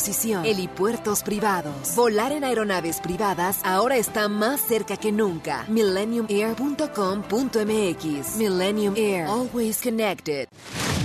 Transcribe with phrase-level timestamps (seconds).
[0.00, 0.44] Posición.
[0.44, 1.96] Helipuertos privados.
[1.96, 5.64] Volar en aeronaves privadas ahora está más cerca que nunca.
[5.66, 8.36] MillenniumAir.com.mx.
[8.36, 9.26] Millennium Air.
[9.26, 10.46] Always connected.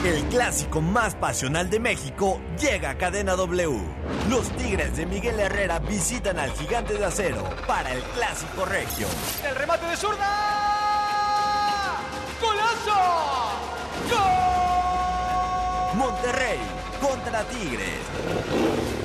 [0.06, 3.82] El clásico más pasional de México llega a Cadena W.
[4.30, 9.08] Los Tigres de Miguel Herrera visitan al Gigante de Acero para el clásico regio.
[9.50, 10.30] El remate de zurda.
[12.40, 13.02] ¡Golazo!
[14.12, 15.98] ¡Gol!
[15.98, 16.60] Monterrey
[17.08, 18.00] contra Tigres.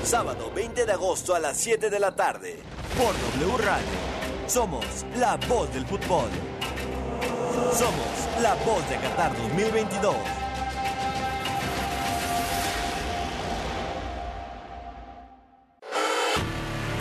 [0.04, 2.58] Sábado 20 de agosto a las 7 de la tarde.
[2.96, 3.86] Por W Radio.
[4.46, 4.84] Somos
[5.16, 6.28] la voz del fútbol.
[7.72, 10.14] Somos la voz de Qatar 2022.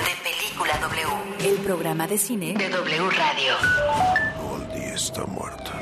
[0.05, 1.49] De Película W.
[1.49, 3.53] El programa de cine de W Radio.
[4.41, 5.73] Goldie está muerta.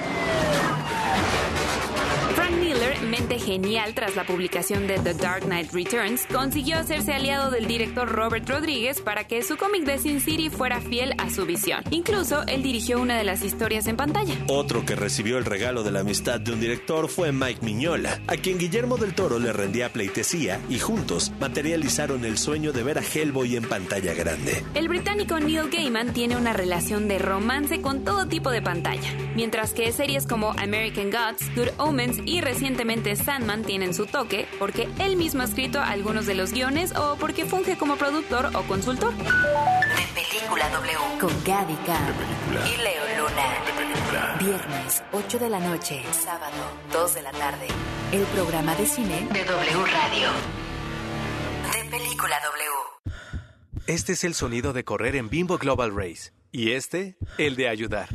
[3.04, 8.10] Mente genial tras la publicación de The Dark Knight Returns, consiguió hacerse aliado del director
[8.10, 11.84] Robert Rodríguez para que su cómic de Sin City fuera fiel a su visión.
[11.92, 14.34] Incluso él dirigió una de las historias en pantalla.
[14.48, 18.36] Otro que recibió el regalo de la amistad de un director fue Mike Miñola, a
[18.36, 23.04] quien Guillermo del Toro le rendía pleitesía y juntos materializaron el sueño de ver a
[23.04, 24.64] Hellboy en pantalla grande.
[24.74, 29.74] El británico Neil Gaiman tiene una relación de romance con todo tipo de pantalla, mientras
[29.74, 35.18] que series como American Gods, Good Omens y recientemente Sandman tienen su toque porque él
[35.18, 39.14] mismo ha escrito algunos de los guiones o porque funge como productor o consultor.
[39.14, 39.26] De
[40.16, 40.98] Película W.
[41.20, 42.14] Con Gaby Khan
[42.66, 44.40] y Leo Luna.
[44.40, 46.02] Viernes, 8 de la noche.
[46.12, 46.56] Sábado,
[46.94, 47.68] 2 de la tarde.
[48.14, 50.30] El programa de cine de W Radio.
[51.74, 53.18] De Película W.
[53.88, 56.32] Este es el sonido de correr en Bimbo Global Race.
[56.54, 58.08] Y este, el de ayudar.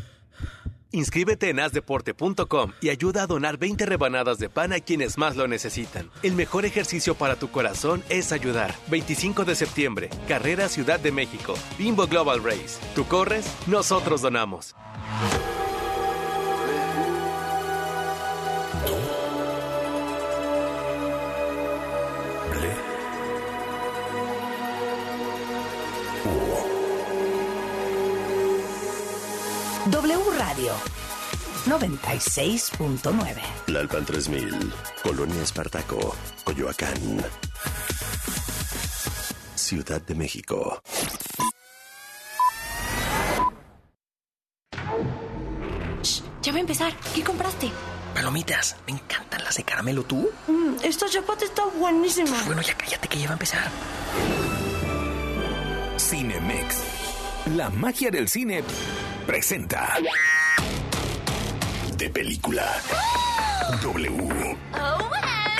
[0.92, 5.48] Inscríbete en asdeporte.com y ayuda a donar 20 rebanadas de pan a quienes más lo
[5.48, 6.10] necesitan.
[6.22, 8.74] El mejor ejercicio para tu corazón es ayudar.
[8.88, 12.78] 25 de septiembre, Carrera Ciudad de México, Bimbo Global Race.
[12.94, 14.76] Tú corres, nosotros donamos.
[30.62, 30.74] Radio
[31.66, 33.42] 96.9.
[33.66, 36.14] Lalpan 3000, Colonia Espartaco,
[36.44, 37.24] Coyoacán.
[39.56, 40.80] Ciudad de México.
[46.42, 46.92] Ya va a empezar.
[47.14, 47.70] ¿Qué compraste?
[48.14, 50.04] Palomitas, me encantan las de caramelo.
[50.04, 50.30] ¿Tú?
[50.46, 52.40] Mm, esta chapata está buenísima.
[52.46, 53.68] Bueno, ya cállate que ya va a empezar.
[55.98, 56.76] Cinemex.
[57.56, 58.62] La magia del cine
[59.26, 59.98] presenta.
[62.02, 62.66] De película.
[63.80, 64.56] W.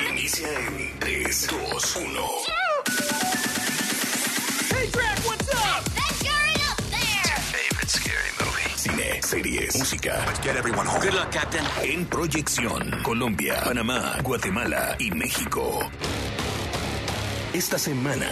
[0.09, 2.21] Inicia en 3, 2, 1.
[4.69, 5.87] Hey, Drac, what's up?
[7.47, 8.75] Favorite scary movie.
[8.75, 10.21] Cine, series, música.
[10.27, 10.99] Let's get everyone home.
[10.99, 11.63] Good luck, Captain.
[11.81, 15.79] En proyección, Colombia, Panamá, Guatemala y México.
[17.53, 18.27] Esta semana,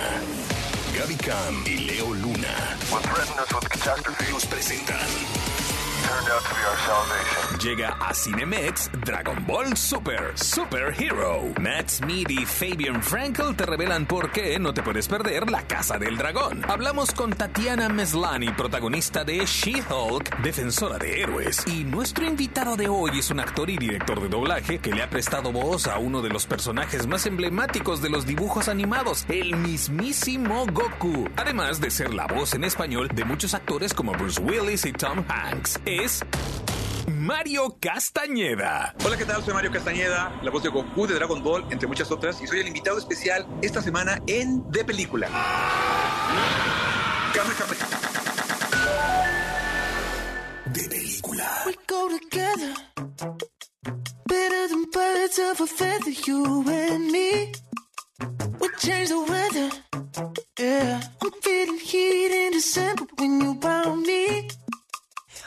[1.00, 2.78] Gaby Cam y Leo Luna
[4.30, 5.00] nos presentan.
[7.62, 11.54] Llega a Cinemex Dragon Ball Super Super Hero.
[11.60, 16.00] Matt Smith y Fabian Frankel te revelan por qué no te puedes perder la Casa
[16.00, 16.64] del Dragón.
[16.68, 21.64] Hablamos con Tatiana Meslani, protagonista de She-Hulk, defensora de héroes.
[21.68, 25.10] Y nuestro invitado de hoy es un actor y director de doblaje que le ha
[25.10, 30.66] prestado voz a uno de los personajes más emblemáticos de los dibujos animados, el mismísimo
[30.72, 31.30] Goku.
[31.36, 35.24] Además de ser la voz en español de muchos actores como Bruce Willis y Tom
[35.28, 35.80] Hanks.
[35.92, 36.22] Es
[37.06, 38.96] Mario Castañeda.
[39.06, 39.44] Hola, ¿qué tal?
[39.44, 42.62] Soy Mario Castañeda, la voz de Goku de Dragon Ball, entre muchas otras, y soy
[42.62, 45.28] el invitado especial esta semana en De Película.
[50.66, 51.64] De película.
[51.66, 52.74] We go together.
[54.28, 57.52] Better than birds of a feather, you and me.
[58.62, 59.70] We change the weather.
[60.58, 61.02] Yeah.
[61.22, 64.48] I'm feeling heat in December when you found me.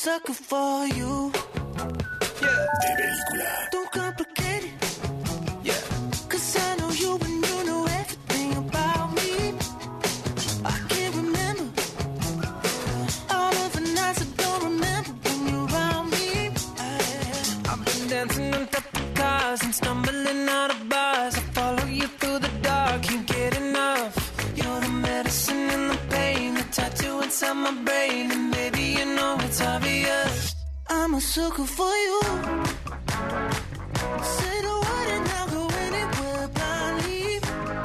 [0.00, 1.30] sucker for you.
[2.40, 2.66] Yeah.
[2.82, 3.50] De película.
[3.70, 4.74] Don't complicate it.
[5.62, 5.82] Yeah.
[6.30, 9.30] Cause I know you and you know everything about me.
[10.64, 11.68] I can't remember
[13.36, 16.28] all of the nights I don't remember when you're around me.
[17.70, 20.79] I've been dancing on top of cars and stumbling out of
[31.30, 32.20] sucker for you.
[34.34, 37.38] Say the word and I'll go anywhere blindly.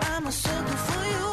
[0.10, 1.28] I'm a sucker for you.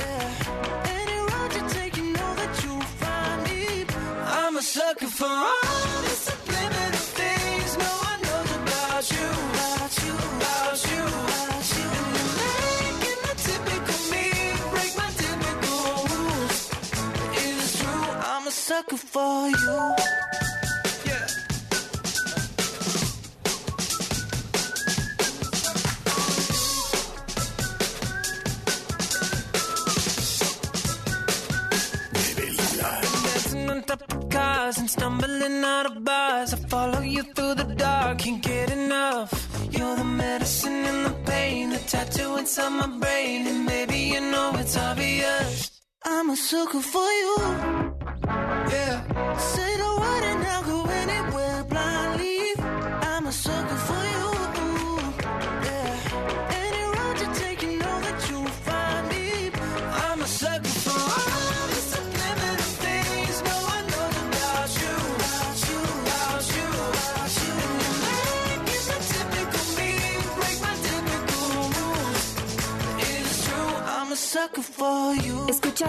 [0.00, 0.96] Yeah.
[0.98, 3.84] Any road you take, you know that you'll find me.
[4.24, 9.28] I'm a sucker for all the subliminal things no one knows about you.
[9.52, 11.88] About you, about you, about you.
[11.92, 14.26] And you're making the typical me
[14.72, 15.84] break my typical
[16.14, 16.58] rules.
[17.36, 20.19] It is true, I'm a sucker for you.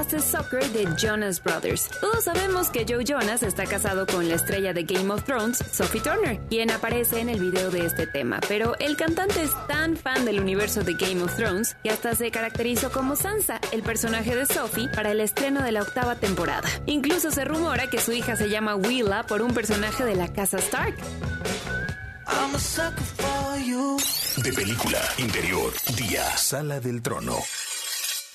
[0.01, 1.87] Escuchaste Soccer de Jonas Brothers.
[1.99, 6.01] Todos sabemos que Joe Jonas está casado con la estrella de Game of Thrones, Sophie
[6.01, 8.39] Turner, quien aparece en el video de este tema.
[8.47, 12.31] Pero el cantante es tan fan del universo de Game of Thrones que hasta se
[12.31, 16.67] caracterizó como Sansa, el personaje de Sophie, para el estreno de la octava temporada.
[16.87, 20.57] Incluso se rumora que su hija se llama Willa por un personaje de la casa
[20.57, 20.95] Stark.
[22.25, 23.97] I'm a sucker for you.
[24.41, 27.37] De película, interior, día, sala del trono.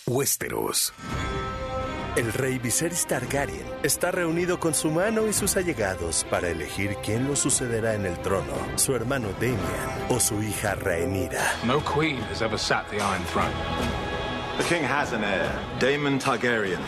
[0.09, 0.93] Westeros.
[2.15, 7.27] El rey Viserys Targaryen está reunido con su mano y sus allegados para elegir quién
[7.27, 11.43] lo sucederá en el trono, su hermano Damian o su hija Rhaenyra.
[11.65, 13.51] No queen has ever sat the Iron Throne.
[14.59, 15.51] The king has an heir,
[15.81, 16.79] Daemon Targaryen.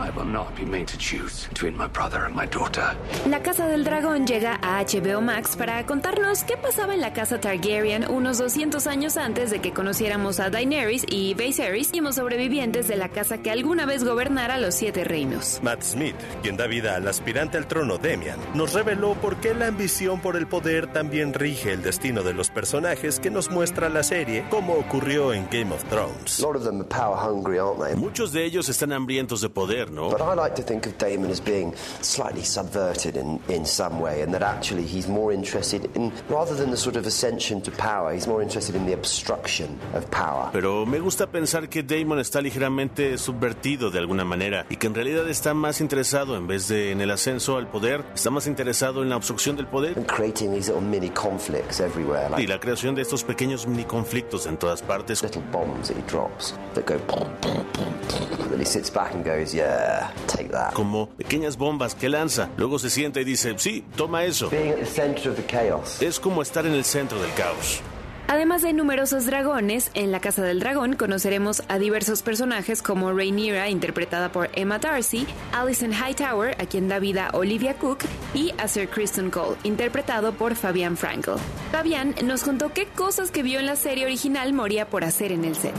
[0.00, 2.96] I will not be made to choose between my brother and my daughter.
[3.28, 7.40] La Casa del Dragón llega a HBO Max para contarnos qué pasaba en la Casa
[7.40, 12.88] Targaryen unos 200 años antes de que conociéramos a Daenerys y Viserys, y los sobrevivientes
[12.88, 15.60] de la casa que alguna vez gobernara los Siete Reinos.
[15.62, 19.68] Matt Smith, quien da vida al aspirante al trono Damian, nos reveló por qué la
[19.68, 24.02] ambición por el poder también rige el destino de los personajes que nos muestra la
[24.02, 26.40] serie, como ocurrió en Game of Thrones.
[26.40, 27.94] A lot of them are power hungry, aren't they?
[27.94, 30.10] Muchos de ellos están hambrientos de poder, ¿no?
[30.10, 34.22] But I like to think of Damon as being slightly subverted in, in some way,
[34.22, 38.12] and that actually he's more interested in, rather than the sort of ascension to power,
[38.12, 40.50] he's more interested in the obstruction of power.
[40.52, 44.94] Pero me gusta pensar que Damon está ligeramente subvertido de alguna manera y que en
[44.94, 49.02] realidad está más interesado en vez de en el ascenso al poder, está más interesado
[49.02, 49.96] en la obstrucción del poder.
[49.96, 53.84] And creating these little mini conflicts everywhere, like Y la creación de estos pequeños mini
[53.84, 55.22] conflictos en todas partes.
[55.22, 58.52] little bombs that he drops that go boom, boom, boom, boom.
[58.52, 59.79] And he sits back and goes, yeah,
[60.26, 60.72] take that.
[60.72, 62.48] Como pequeñas bombas que lanza.
[62.56, 64.50] Luego se sienta y dice, sí, toma eso.
[64.50, 66.00] Being at the center of the chaos.
[66.02, 67.82] Es como estar en el centro del caos.
[68.30, 73.68] Además de numerosos dragones, en la Casa del Dragón conoceremos a diversos personajes como Rhaenyra,
[73.70, 78.88] interpretada por Emma Darcy, Alison Hightower, a quien da vida Olivia Cook, y a Sir
[78.88, 81.34] Kristen Cole, interpretado por Fabian Frankel.
[81.72, 85.44] Fabian nos contó qué cosas que vio en la serie original moría por hacer en
[85.44, 85.74] el set.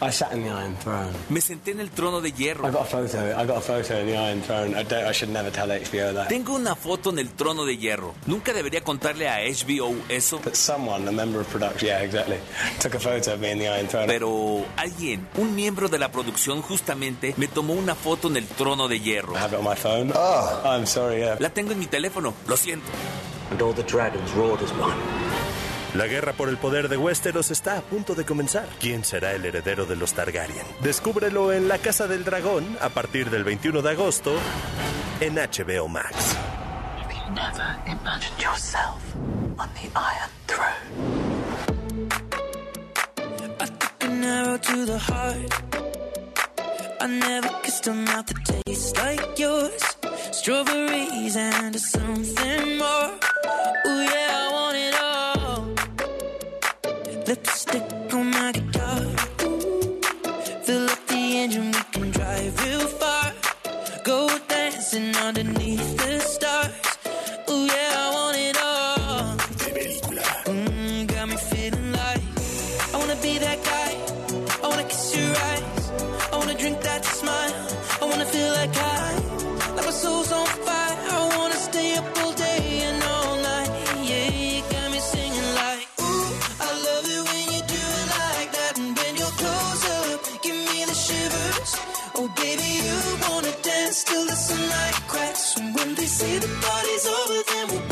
[0.00, 1.12] I sat in the Iron Throne.
[1.28, 2.66] Me senté en el trono de hierro.
[2.66, 3.18] I got a photo.
[3.18, 4.74] I got a photo in the Iron Throne.
[4.74, 6.28] I, don't, I should never tell HBO that.
[6.28, 8.14] Tengo una foto en el trono de hierro.
[8.26, 10.40] Nunca debería contarle a HBO eso.
[10.42, 12.38] But someone, a member of production, yeah, exactly,
[12.80, 14.06] took a photo of me in the Iron Throne.
[14.06, 18.88] Pero alguien, un miembro de la producción justamente, me tomó una foto en el trono
[18.88, 19.34] de hierro.
[19.34, 20.12] I have it on my phone.
[20.14, 21.20] Oh, I'm sorry.
[21.20, 21.36] Yeah.
[21.38, 22.34] La tengo en mi teléfono.
[22.48, 22.90] Lo siento.
[23.50, 24.96] And all the dragons roared as one.
[25.94, 28.66] La guerra por el poder de Westeros está a punto de comenzar.
[28.80, 30.64] ¿Quién será el heredero de los Targaryen?
[30.80, 34.32] Descúbrelo en La Casa del Dragón a partir del 21 de agosto
[35.20, 36.34] en HBO Max.
[36.98, 39.02] Have you never imagined yourself
[39.58, 42.08] on the Iron Throne?
[44.00, 45.62] An arrow to the heart.
[47.02, 49.92] I never kissed a mouth that tastes like yours.
[50.42, 53.10] strawberries and something more.
[53.86, 54.31] Ooh yeah,
[57.32, 59.00] Lipstick on my guitar.
[60.64, 63.32] Fill up the engine, we can drive real far.
[64.04, 66.20] Go dancing underneath the
[96.12, 97.91] And when they say the party's over, then we'll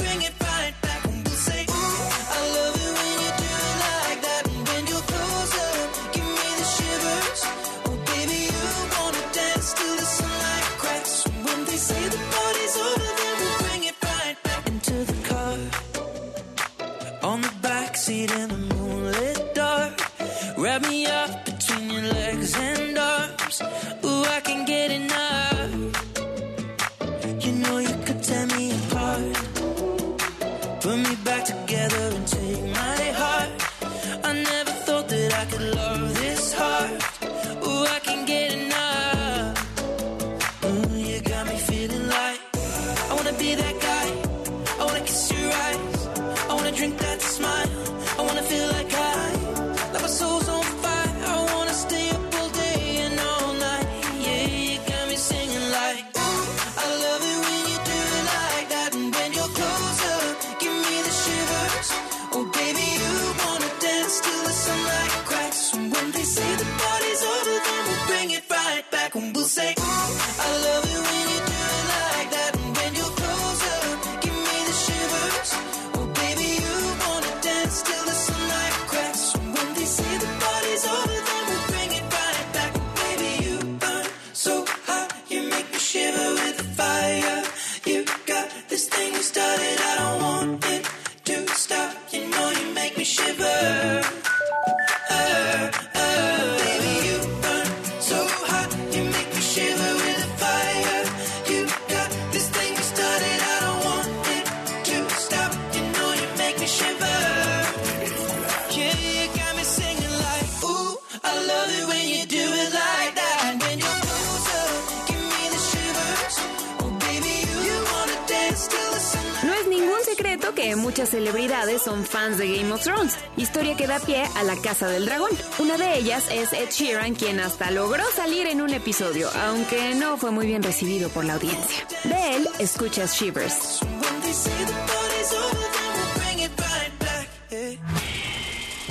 [124.60, 125.30] Casa del Dragón.
[125.58, 130.16] Una de ellas es Ed Sheeran, quien hasta logró salir en un episodio, aunque no
[130.16, 131.86] fue muy bien recibido por la audiencia.
[132.04, 133.80] De él, escuchas Shivers.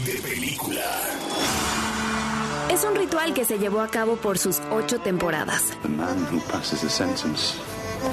[0.06, 0.82] De película.
[2.72, 5.64] Es un ritual que se llevó a cabo por sus ocho temporadas.
[5.84, 7.56] The man who passes the sentence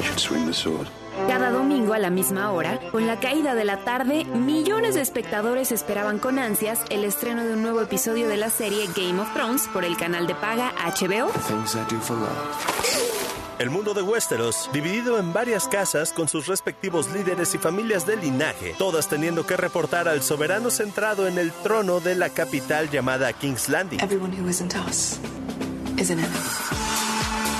[0.02, 0.88] should swing the sword.
[1.28, 5.72] Cada domingo a la misma hora, con la caída de la tarde, millones de espectadores
[5.72, 9.66] esperaban con ansias el estreno de un nuevo episodio de la serie Game of Thrones
[9.72, 11.30] por el canal de paga HBO.
[13.58, 18.18] El mundo de Westeros, dividido en varias casas con sus respectivos líderes y familias de
[18.18, 23.32] linaje, todas teniendo que reportar al soberano centrado en el trono de la capital llamada
[23.32, 24.00] King's Landing.
[24.00, 25.18] Everyone who isn't us
[25.96, 26.85] is an enemy.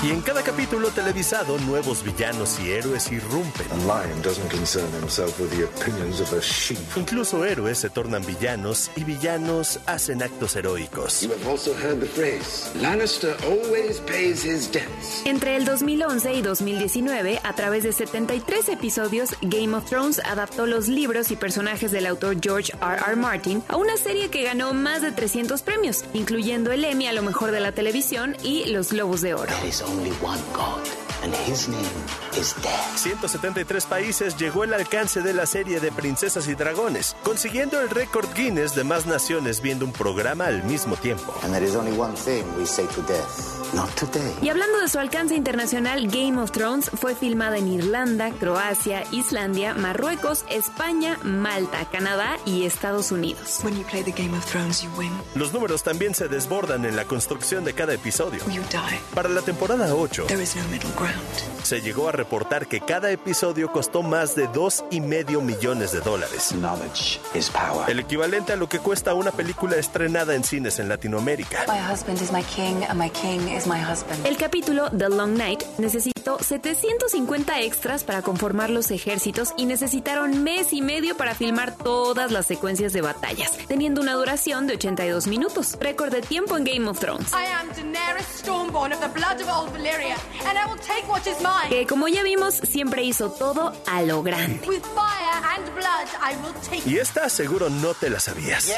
[0.03, 3.65] Y en cada capítulo televisado, nuevos villanos y héroes irrumpen.
[3.71, 6.77] A lion doesn't concern himself with the opinions of a sheep.
[6.95, 11.21] Incluso héroes se tornan villanos y villanos hacen actos heroicos.
[11.23, 15.23] You have also heard the phrase, Lannister always pays his debts.
[15.25, 20.87] Entre el 2011 y 2019, a través de 73 episodios, Game of Thrones adaptó los
[20.87, 22.97] libros y personajes del autor George R.
[23.03, 23.15] R.
[23.15, 27.23] Martin a una serie que ganó más de 300 premios, incluyendo el Emmy a lo
[27.23, 29.51] mejor de la televisión y los Globos de Oro.
[29.65, 31.81] Is only one God, and his name
[32.37, 32.97] is Death.
[32.97, 38.27] 173 países llegó el alcance de la serie de Princesas y Dragones, consiguiendo el récord
[38.35, 41.33] Guinness de más naciones viendo un programa al mismo tiempo.
[41.43, 43.55] And there is only one thing we say to death.
[43.73, 44.33] Not today.
[44.41, 49.73] Y hablando de su alcance internacional, Game of Thrones fue filmada en Irlanda, Croacia, Islandia,
[49.73, 53.59] Marruecos, España, Malta, Canadá y Estados Unidos.
[53.63, 55.11] When you play the Game of Thrones, you win.
[55.35, 58.39] Los números también se desbordan en la construcción de cada episodio.
[58.47, 58.99] You die.
[59.13, 61.06] Para la temporada 8, There is no middle ground.
[61.63, 65.99] Se llegó a reportar que cada episodio costó más de dos y medio millones de
[65.99, 66.51] dólares.
[66.51, 67.89] Knowledge is power.
[67.89, 71.65] El equivalente a lo que cuesta una película estrenada en cines en Latinoamérica.
[74.23, 80.43] El capítulo The Long Night necesitó presupuesto 750 extras para conformar los ejércitos y necesitaron
[80.43, 85.27] mes y medio para filmar todas las secuencias de batallas, teniendo una duración de 82
[85.27, 87.31] minutos, récord de tiempo en Game of Thrones.
[91.69, 94.61] Que como ya vimos, siempre hizo todo a lo grande.
[96.85, 98.69] Y esta seguro no te la sabías.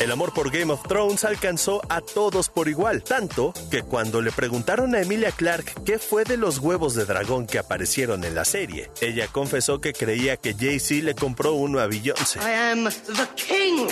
[0.00, 4.32] El amor por Game of Thrones alcanzó a todos por igual, tanto que cuando le
[4.32, 4.55] preguntaron
[4.94, 8.90] a Emilia Clarke qué fue de los huevos de dragón que aparecieron en la serie,
[9.00, 12.38] ella confesó que creía que Jay-Z le compró uno a Beyoncé.
[12.40, 13.88] I am the king.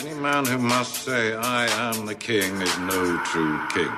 [0.00, 3.90] Any man who must say, I am the king, is no true king.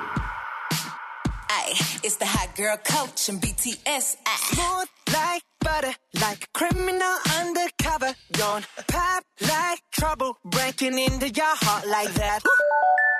[2.03, 4.15] It's the hot girl coach and BTS.
[4.51, 8.13] Smooth like butter, like a criminal undercover.
[8.31, 12.39] Don't pop like trouble, breaking into your heart like that.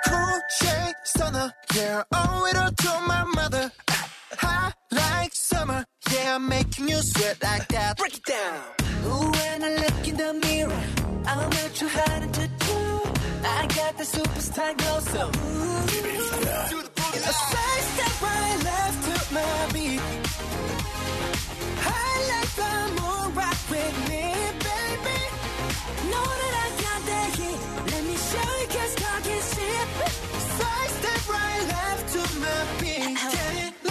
[0.06, 3.70] Cool shade stunner, yeah, owe it all to my mother.
[4.38, 7.98] Hot like summer, yeah, I'm making you sweat like that.
[7.98, 8.60] Break it down.
[9.06, 10.82] Ooh, when I look in the mirror,
[11.26, 12.57] I'm not too hard.
[13.44, 15.86] I got the superstar glow, so ooh.
[17.30, 20.00] A side step right left to my beat.
[21.78, 24.24] I like the moon rock with me,
[24.66, 25.20] baby.
[26.10, 27.60] Know that I got that heat.
[27.92, 29.88] Let me show you 'cause talk is cheap.
[30.58, 33.16] Side step right left to my beat.
[33.32, 33.87] Get it.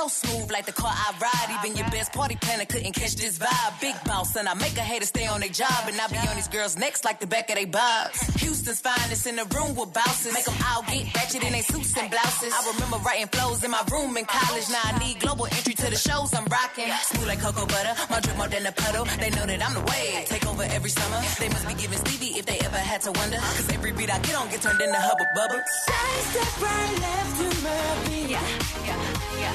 [0.00, 1.60] So smooth like the car I ride.
[1.60, 3.80] Even your best party planner couldn't catch this vibe.
[3.82, 5.84] Big boss, and I make a hater stay on their job.
[5.88, 8.18] And I be on these girls' necks like the back of their bobs.
[8.40, 10.32] Houston's finest in the room with bouncers.
[10.32, 12.50] Make them all get ratchet in their suits and blouses.
[12.50, 14.70] I remember writing flows in my room in college.
[14.70, 16.88] Now I need global entry to the shows I'm rocking.
[17.04, 17.92] Smooth like cocoa butter.
[18.08, 19.04] My drip more than a puddle.
[19.20, 20.24] They know that I'm the wave.
[20.32, 21.20] Take over every summer.
[21.38, 23.36] They must be giving Stevie if they ever had to wonder.
[23.36, 25.58] Cause every beat I get on get turned into hubba bubba.
[25.86, 28.30] Side step right left to my beat.
[28.30, 28.46] Yeah,
[28.86, 29.54] yeah, yeah.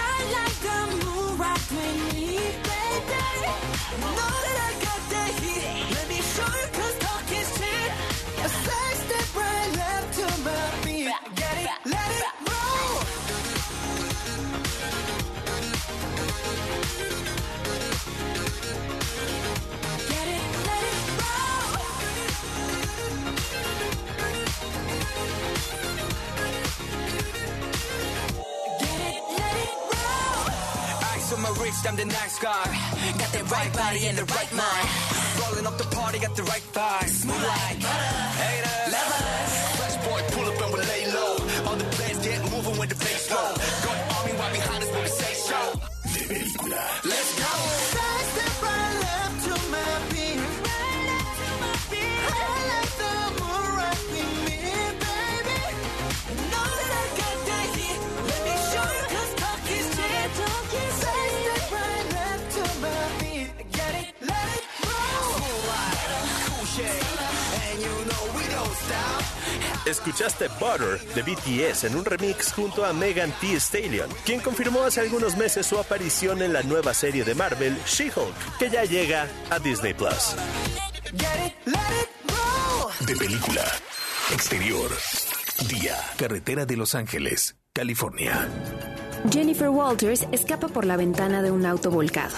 [0.00, 3.22] I like the moon rock with me, baby.
[4.16, 5.94] Know that I got that heat.
[5.96, 7.90] Let me show you 'cause talk is cheap.
[8.64, 10.87] Side step right left to my beat.
[31.68, 32.64] On I'm the nice guy.
[33.18, 34.88] Got that right body and the right mind.
[35.38, 37.08] Rolling up the party, got the right vibe.
[37.08, 38.16] Smooth like butter.
[38.40, 38.92] Haters.
[38.96, 39.52] Lovers.
[39.76, 41.32] Fresh boy, pull up and we lay low.
[41.68, 43.52] All the players get moving with the bass low.
[43.84, 45.66] Got army right behind us when we say show.
[47.04, 47.17] Go.
[69.88, 75.00] Escuchaste Butter de BTS en un remix junto a Megan Thee Stallion, quien confirmó hace
[75.00, 79.58] algunos meses su aparición en la nueva serie de Marvel, She-Hulk, que ya llega a
[79.58, 80.36] Disney Plus.
[81.16, 83.06] Get it, let it roll.
[83.06, 83.64] De película.
[84.30, 84.90] Exterior.
[85.68, 85.96] Día.
[86.18, 88.46] Carretera de Los Ángeles, California.
[89.30, 92.36] Jennifer Walters escapa por la ventana de un auto volcado.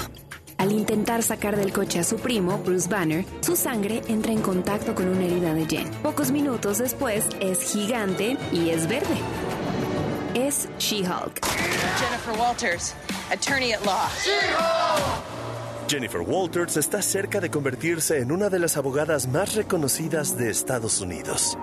[0.60, 4.94] Al intentar sacar del coche a su primo, Bruce Banner, su sangre entra en contacto
[4.94, 5.90] con una herida de Jen.
[6.02, 9.16] Pocos minutos después es gigante y es verde.
[10.34, 11.40] Es She-Hulk.
[11.98, 12.94] Jennifer Walters,
[13.32, 14.06] attorney at law.
[15.88, 21.00] Jennifer Walters está cerca de convertirse en una de las abogadas más reconocidas de Estados
[21.00, 21.56] Unidos.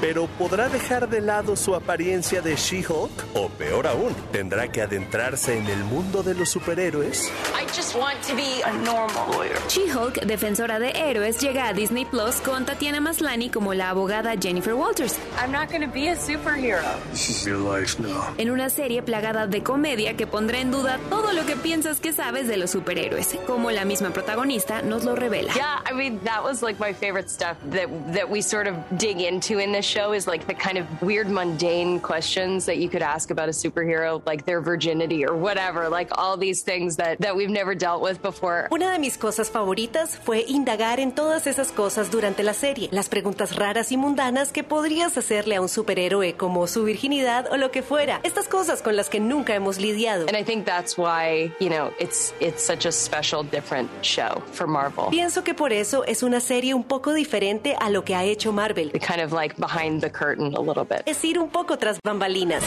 [0.00, 3.24] Pero ¿podrá dejar de lado su apariencia de She-Hulk?
[3.34, 7.32] O peor aún, ¿tendrá que adentrarse en el mundo de los superhéroes?
[7.68, 9.54] I just want to be a normal lawyer.
[9.68, 14.74] She-Hulk, defensora de héroes, llega a Disney Plus con Tatiana Maslany como la abogada Jennifer
[14.74, 15.18] Walters.
[15.36, 16.82] I'm not going to be a superhero.
[17.10, 18.34] This is your life now.
[18.38, 22.14] En una serie plagada de comedia que pondrá en duda todo lo que piensas que
[22.14, 25.52] sabes de los superhéroes, como la misma protagonista nos lo revela.
[25.54, 29.20] Yeah, I mean that was like my favorite stuff that that we sort of dig
[29.20, 33.02] into in this show is like the kind of weird mundane questions that you could
[33.02, 37.36] ask about a superhero, like their virginity or whatever, like all these things that that
[37.36, 38.68] we've never dealt with before.
[38.70, 43.08] Una de mis cosas favoritas fue indagar en todas esas cosas durante la serie, las
[43.08, 47.70] preguntas raras y mundanas que podrías hacerle a un superhéroe como su virginidad o lo
[47.70, 50.26] que fuera, estas cosas con las que nunca hemos lidiado.
[50.28, 54.68] And I think that's why, you know, it's it's such a special different show for
[54.68, 55.06] Marvel.
[55.10, 58.52] Pienso que por eso es una serie un poco diferente a lo que ha hecho
[58.52, 58.92] Marvel.
[58.92, 61.02] Kind of like behind the curtain a little bit.
[61.06, 62.62] Es ir un poco tras bambalinas.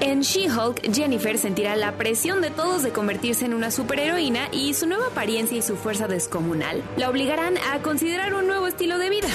[0.00, 4.86] En She-Hulk, Jennifer sentirá la presión de todos de convertirse en una superheroína y su
[4.86, 9.28] nueva apariencia y su fuerza descomunal la obligarán a considerar un nuevo estilo de vida.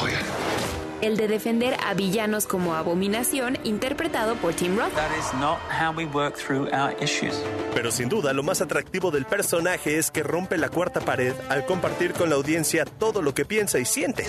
[0.00, 0.79] Lawyer.
[1.02, 4.92] El de defender a villanos como Abominación, interpretado por Tim Roth.
[4.94, 7.34] That is not how we work through our issues.
[7.74, 11.64] Pero sin duda, lo más atractivo del personaje es que rompe la cuarta pared al
[11.64, 14.26] compartir con la audiencia todo lo que piensa y siente.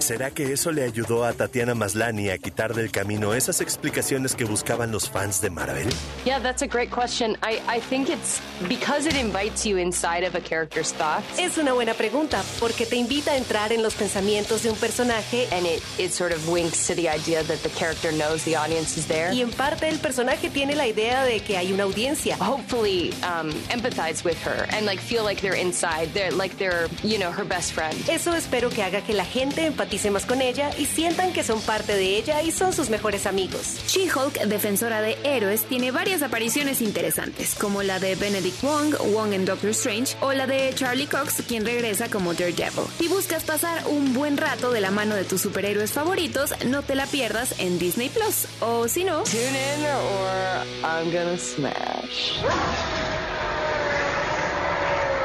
[0.00, 4.44] ¿Será que eso le ayudó a Tatiana Maslany a quitar del camino esas explicaciones que
[4.44, 5.88] buscaban los fans de Marvel?
[6.24, 7.36] Yeah, that's a great question.
[7.42, 11.38] I, I think it's because it invites you inside of a character's thoughts.
[11.38, 15.48] Es una buena pregunta porque te invita a entrar en los pensamientos de un personaje
[15.52, 18.96] and it, it sort of winks to the idea that the character knows the audience
[18.98, 19.32] is there.
[19.32, 22.36] y en parte el personaje tiene la idea de que hay una audiencia.
[22.38, 26.08] Hopefully, um, empathize with her and like feel like they're inside.
[26.14, 27.94] They're like they're, you know, her best friend.
[28.08, 31.60] Eso espero que haga que la gente empatice más con ella y sientan que son
[31.60, 33.76] parte de ella y son sus mejores amigos.
[33.86, 39.44] She-Hulk, defensora de héroes, tiene varias apariciones interesantes, como la de Benedict Wong, Wong en
[39.44, 42.84] Doctor Strange, o la de Charlie Cox, quien regresa como Daredevil.
[42.98, 46.94] Si buscas pasar un buen rato de la mano de tus superhéroes favoritos, no te
[46.94, 48.46] la pierdas en Disney Plus.
[48.60, 52.40] O si no, Tune in or I'm gonna smash.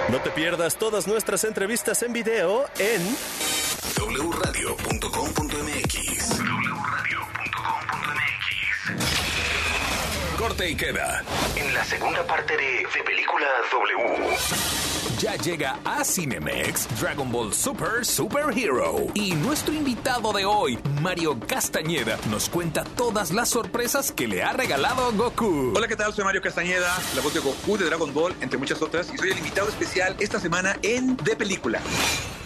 [0.10, 3.02] No te pierdas todas nuestras entrevistas en video en
[4.32, 5.95] wradio.com.mx.
[10.55, 11.21] Corte y queda.
[11.57, 14.37] En la segunda parte de De Película W.
[15.19, 19.07] Ya llega a Cinemex Dragon Ball Super Super Hero.
[19.13, 24.53] Y nuestro invitado de hoy, Mario Castañeda, nos cuenta todas las sorpresas que le ha
[24.53, 25.73] regalado Goku.
[25.75, 26.13] Hola, ¿qué tal?
[26.13, 29.31] Soy Mario Castañeda, la voz de Goku de Dragon Ball, entre muchas otras, y soy
[29.31, 31.81] el invitado especial esta semana en De Película.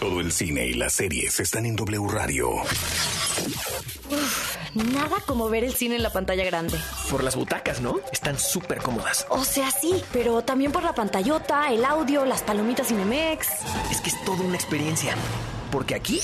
[0.00, 2.50] Todo el cine y las series están en W Radio.
[4.10, 6.78] Uf, nada como ver el cine en la pantalla grande.
[7.10, 8.00] Por las butacas, ¿no?
[8.12, 9.26] Están súper cómodas.
[9.28, 13.48] O sea, sí, pero también por la pantallota, el audio, las palomitas Cinemex.
[13.90, 15.14] Es que es toda una experiencia.
[15.70, 16.20] Porque aquí,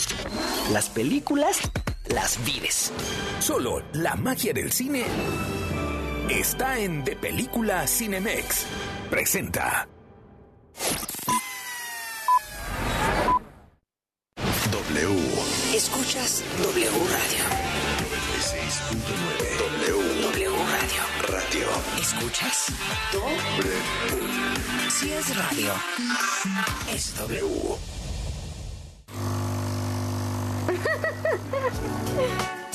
[0.73, 1.61] las películas
[2.09, 2.93] las vives.
[3.41, 5.05] Solo la magia del cine
[6.29, 8.67] está en De Película Cinemex.
[9.11, 9.89] Presenta.
[14.71, 15.17] W.
[15.75, 17.45] Escuchas W Radio.
[18.27, 19.59] 96.9.
[19.59, 20.21] W.
[20.23, 21.03] W Radio.
[21.29, 21.69] Radio.
[22.01, 22.67] ¿Escuchas?
[23.13, 23.73] W.
[24.91, 25.73] Si es radio,
[26.93, 27.79] es W.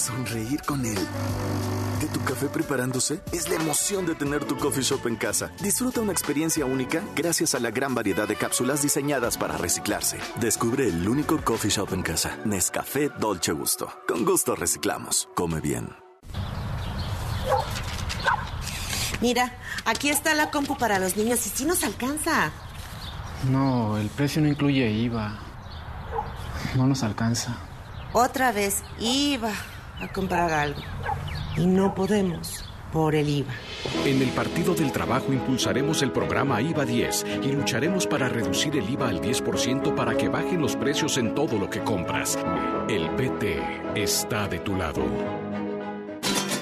[0.01, 0.97] Sonreír con él.
[1.99, 3.21] ¿De tu café preparándose?
[3.31, 5.51] Es la emoción de tener tu coffee shop en casa.
[5.61, 10.17] Disfruta una experiencia única gracias a la gran variedad de cápsulas diseñadas para reciclarse.
[10.39, 12.35] Descubre el único coffee shop en casa.
[12.45, 13.93] Nescafé Dolce Gusto.
[14.07, 15.29] Con gusto reciclamos.
[15.35, 15.89] Come bien.
[19.21, 19.53] Mira,
[19.85, 22.51] aquí está la compu para los niños y sí nos alcanza.
[23.51, 25.37] No, el precio no incluye IVA.
[26.75, 27.55] No nos alcanza.
[28.13, 29.51] Otra vez iba
[30.01, 30.81] a comprar algo.
[31.57, 33.53] Y no podemos por el IVA.
[34.05, 38.89] En el Partido del Trabajo impulsaremos el programa IVA 10 y lucharemos para reducir el
[38.89, 42.37] IVA al 10% para que bajen los precios en todo lo que compras.
[42.89, 43.59] El PT
[43.95, 45.03] está de tu lado.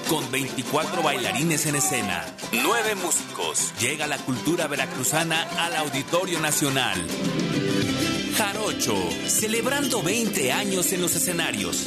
[0.08, 6.98] Con 24 bailarines en escena, 9 músicos, llega la cultura veracruzana al Auditorio Nacional.
[8.36, 11.86] Jarocho, celebrando 20 años en los escenarios.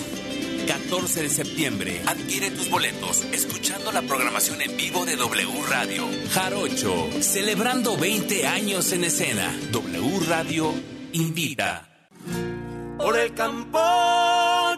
[0.66, 6.08] 14 de septiembre, adquiere tus boletos escuchando la programación en vivo de W Radio.
[6.32, 9.54] Jarocho, celebrando 20 años en escena.
[9.72, 10.74] W Radio
[11.14, 11.90] invita.
[12.98, 13.80] Por el campo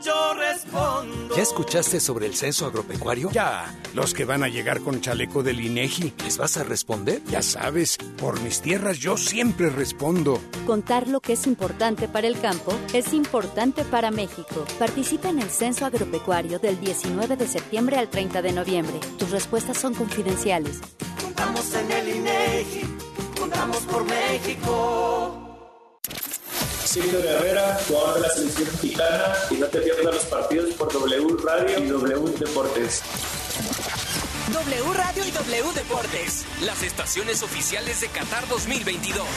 [0.03, 1.35] yo respondo.
[1.35, 3.29] ¿Ya escuchaste sobre el censo agropecuario?
[3.31, 6.13] Ya, los que van a llegar con chaleco del INEGI.
[6.23, 7.21] ¿Les vas a responder?
[7.25, 10.39] Ya sabes, por mis tierras yo siempre respondo.
[10.65, 14.65] Contar lo que es importante para el campo es importante para México.
[14.79, 18.99] Participa en el censo agropecuario del 19 de septiembre al 30 de noviembre.
[19.17, 20.79] Tus respuestas son confidenciales.
[21.21, 22.81] Contamos en el INEGI,
[23.37, 25.44] contamos por México.
[26.95, 31.27] Silvio Herrera, jugador de la selección mexicana, y no te pierdas los partidos por W
[31.43, 33.01] Radio y W Deportes.
[34.53, 39.27] W Radio y W Deportes, las estaciones oficiales de Qatar 2022.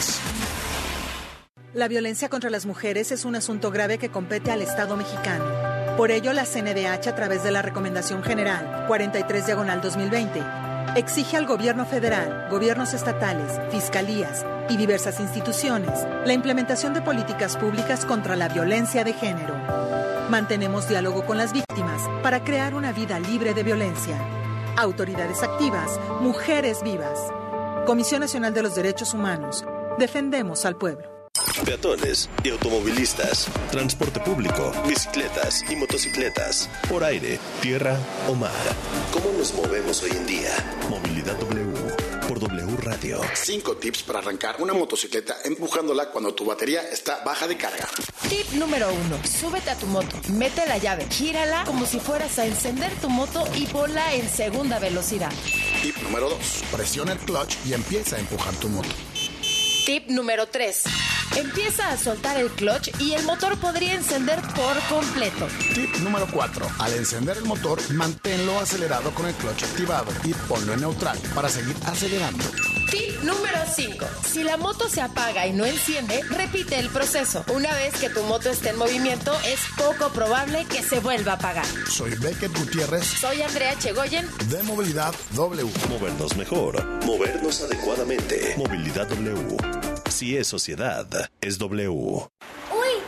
[1.75, 5.44] La violencia contra las mujeres es un asunto grave que compete al Estado mexicano.
[5.97, 11.46] Por ello, la CNDH, a través de la Recomendación General 43 Diagonal 2020, exige al
[11.46, 18.48] gobierno federal, gobiernos estatales, fiscalías y diversas instituciones la implementación de políticas públicas contra la
[18.48, 19.55] violencia de género.
[20.31, 24.18] Mantenemos diálogo con las víctimas para crear una vida libre de violencia.
[24.77, 27.18] Autoridades activas, mujeres vivas.
[27.87, 29.64] Comisión Nacional de los Derechos Humanos.
[29.98, 31.17] Defendemos al pueblo.
[31.64, 37.98] Peatones y automovilistas, transporte público, bicicletas y motocicletas, por aire, tierra
[38.29, 38.53] o mar.
[39.12, 40.51] ¿Cómo nos movemos hoy en día?
[40.88, 43.20] Movilidad W por W Radio.
[43.35, 47.88] Cinco tips para arrancar una motocicleta empujándola cuando tu batería está baja de carga.
[48.29, 49.18] Tip número uno.
[49.24, 53.44] Súbete a tu moto, mete la llave, gírala como si fueras a encender tu moto
[53.57, 55.33] y ponla en segunda velocidad.
[55.83, 56.62] Tip número dos.
[56.70, 58.88] Presiona el clutch y empieza a empujar tu moto.
[59.88, 60.85] Tip número 3.
[61.37, 65.48] Empieza a soltar el clutch y el motor podría encender por completo.
[65.74, 66.66] Tip número 4.
[66.79, 71.48] Al encender el motor, manténlo acelerado con el clutch activado y ponlo en neutral para
[71.48, 72.44] seguir acelerando.
[72.90, 74.07] Tip número 5.
[74.27, 77.44] Si la moto se apaga y no enciende, repite el proceso.
[77.53, 81.35] Una vez que tu moto esté en movimiento, es poco probable que se vuelva a
[81.37, 81.66] apagar.
[81.88, 83.05] Soy Beckett Gutiérrez.
[83.05, 84.27] Soy Andrea Chegoyen.
[84.48, 85.70] De Movilidad W.
[85.90, 88.55] Movernos mejor, movernos adecuadamente.
[88.57, 89.57] Movilidad W.
[90.11, 91.07] Si es sociedad,
[91.40, 91.88] es W.
[91.88, 92.29] Uy,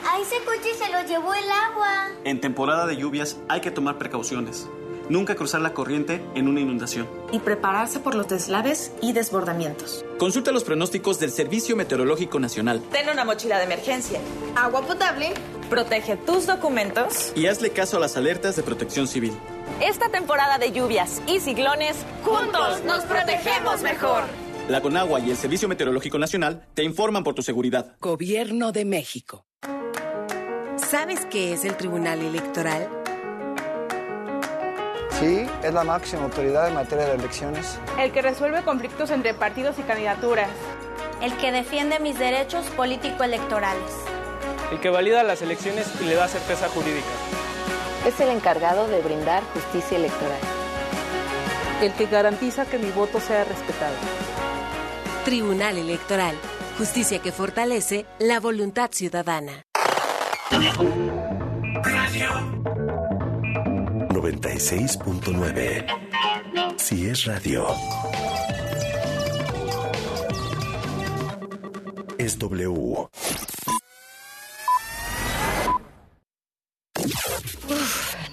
[0.06, 2.08] a ese coche se lo llevó el agua.
[2.24, 4.66] En temporada de lluvias hay que tomar precauciones.
[5.10, 7.08] Nunca cruzar la corriente en una inundación.
[7.32, 10.04] Y prepararse por los deslaves y desbordamientos.
[10.18, 12.80] Consulta los pronósticos del Servicio Meteorológico Nacional.
[12.92, 14.20] Ten una mochila de emergencia.
[14.54, 15.32] Agua potable.
[15.68, 17.32] Protege tus documentos.
[17.34, 19.32] Y hazle caso a las alertas de protección civil.
[19.80, 24.22] Esta temporada de lluvias y ciclones, juntos nos protegemos mejor.
[24.68, 27.96] La Conagua y el Servicio Meteorológico Nacional te informan por tu seguridad.
[28.00, 29.44] Gobierno de México.
[30.76, 32.99] ¿Sabes qué es el Tribunal Electoral?
[35.20, 37.78] Sí, es la máxima autoridad en materia de elecciones.
[37.98, 40.48] El que resuelve conflictos entre partidos y candidaturas.
[41.20, 43.92] El que defiende mis derechos político-electorales.
[44.72, 47.06] El que valida las elecciones y le da certeza jurídica.
[48.06, 50.38] Es el encargado de brindar justicia electoral.
[51.82, 53.94] El que garantiza que mi voto sea respetado.
[55.26, 56.34] Tribunal Electoral.
[56.78, 59.64] Justicia que fortalece la voluntad ciudadana.
[64.20, 65.86] 96.9.
[66.76, 67.66] Si es radio.
[72.18, 73.08] Es W.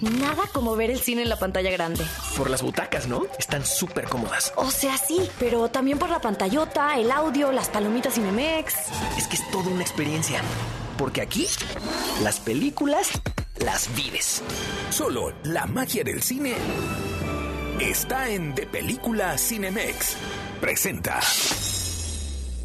[0.00, 2.04] Nada como ver el cine en la pantalla grande.
[2.36, 3.22] Por las butacas, ¿no?
[3.38, 4.52] Están súper cómodas.
[4.56, 8.74] O sea, sí, pero también por la pantallota, el audio, las palomitas Cinemex.
[9.16, 10.42] Es que es toda una experiencia.
[10.98, 11.46] Porque aquí,
[12.22, 13.10] las películas
[13.60, 14.42] las vives.
[14.90, 16.54] Solo la magia del cine
[17.80, 20.16] está en De Película Cinemex.
[20.60, 21.20] Presenta.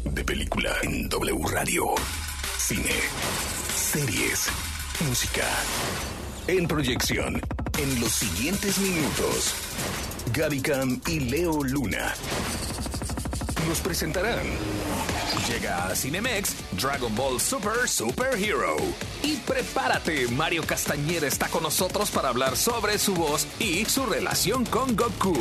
[0.04, 1.94] De Película en W Radio.
[2.58, 2.94] Cine.
[3.74, 4.48] Series.
[5.06, 5.46] Música.
[6.46, 7.40] En proyección,
[7.78, 9.54] en los siguientes minutos,
[10.32, 12.14] Gaby Cam y Leo Luna
[13.68, 14.44] nos presentarán.
[15.54, 18.74] Llega a Cinemex Dragon Ball Super Super Hero.
[19.22, 24.66] Y prepárate, Mario Castañeda está con nosotros para hablar sobre su voz y su relación
[24.66, 25.34] con Goku.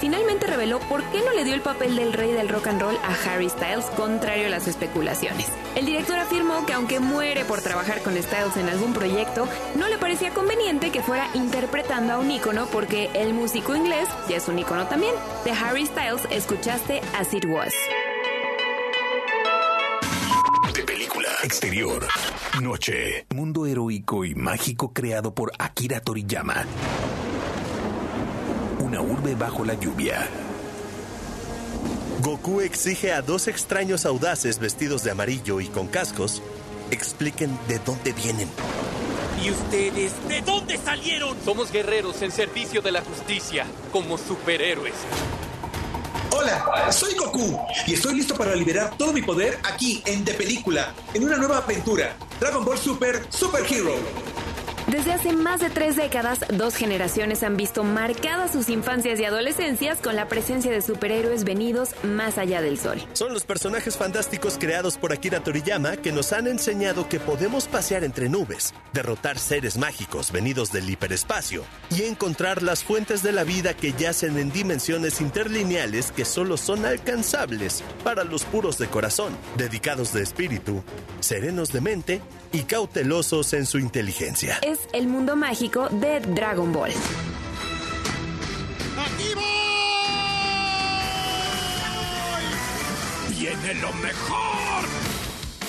[0.00, 2.96] Finalmente reveló por qué no le dio el papel del rey del rock and roll
[2.96, 5.46] a Harry Styles, contrario a las especulaciones.
[5.74, 9.98] El director afirmó que aunque muere por trabajar con Styles en algún proyecto, no le
[9.98, 14.58] parecía conveniente que fuera interpretando a un ícono porque el músico inglés ya es un
[14.58, 15.14] ícono también.
[15.44, 17.72] De Harry Styles escuchaste As It Was.
[20.74, 22.06] De película exterior.
[22.62, 23.26] Noche.
[23.34, 26.64] Mundo heroico y mágico creado por Akira Toriyama.
[28.94, 30.28] Una urbe bajo la lluvia.
[32.20, 36.40] Goku exige a dos extraños audaces vestidos de amarillo y con cascos
[36.92, 38.48] expliquen de dónde vienen.
[39.42, 41.36] ¿Y ustedes de dónde salieron?
[41.44, 44.94] Somos guerreros en servicio de la justicia, como superhéroes.
[46.30, 50.94] Hola, soy Goku y estoy listo para liberar todo mi poder aquí en De Película,
[51.14, 53.96] en una nueva aventura, Dragon Ball Super Super Hero.
[54.86, 59.98] Desde hace más de tres décadas, dos generaciones han visto marcadas sus infancias y adolescencias
[59.98, 63.00] con la presencia de superhéroes venidos más allá del sol.
[63.14, 68.04] Son los personajes fantásticos creados por Akira Toriyama que nos han enseñado que podemos pasear
[68.04, 73.72] entre nubes, derrotar seres mágicos venidos del hiperespacio y encontrar las fuentes de la vida
[73.74, 80.12] que yacen en dimensiones interlineales que solo son alcanzables para los puros de corazón, dedicados
[80.12, 80.84] de espíritu,
[81.20, 82.20] serenos de mente
[82.52, 84.60] y cautelosos en su inteligencia.
[84.92, 86.92] El mundo mágico de Dragon Ball.
[93.38, 94.83] ¡Viene lo mejor!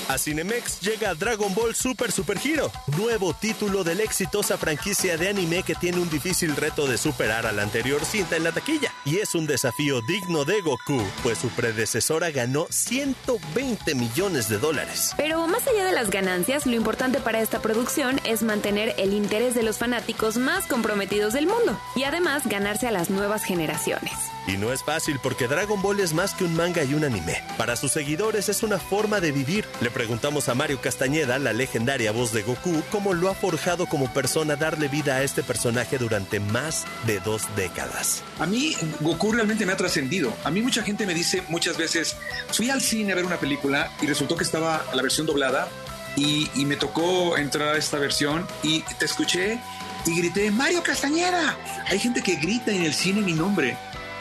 [0.08, 5.30] A Cinemex llega Dragon Ball Super Super Hero, nuevo título de la exitosa franquicia de
[5.30, 8.92] anime que tiene un difícil reto de superar a la anterior cinta en la taquilla.
[9.04, 15.16] Y es un desafío digno de Goku, pues su predecesora ganó 120 millones de dólares.
[15.18, 19.56] Pero más allá de las ganancias, lo importante para esta producción es mantener el interés
[19.56, 24.14] de los fanáticos más comprometidos del mundo y además ganarse a las nuevas generaciones.
[24.48, 27.44] Y no es fácil porque Dragon Ball es más que un manga y un anime.
[27.58, 29.66] Para sus seguidores es una forma de vivir.
[29.82, 34.14] Le preguntamos a Mario Castañeda, la legendaria voz de Goku, cómo lo ha forjado como
[34.14, 38.24] persona darle vida a este personaje durante más de dos décadas.
[38.40, 40.34] A mí Goku realmente me ha trascendido.
[40.44, 42.16] A mí mucha gente me dice muchas veces,
[42.52, 45.68] fui al cine a ver una película y resultó que estaba la versión doblada
[46.16, 49.60] y, y me tocó entrar a esta versión y te escuché
[50.06, 51.58] y grité, Mario Castañeda.
[51.88, 53.76] Hay gente que grita en el cine mi nombre.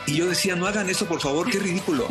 [0.07, 2.09] Y yo decía, no hagan eso, por favor, qué ridículo.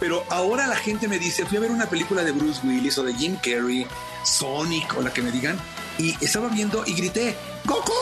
[0.00, 3.02] Pero ahora la gente me dice, fui a ver una película de Bruce Willis o
[3.02, 3.86] de Jim Carrey,
[4.24, 5.58] Sonic o la que me digan,
[5.98, 7.92] y estaba viendo y grité, ¡Goku!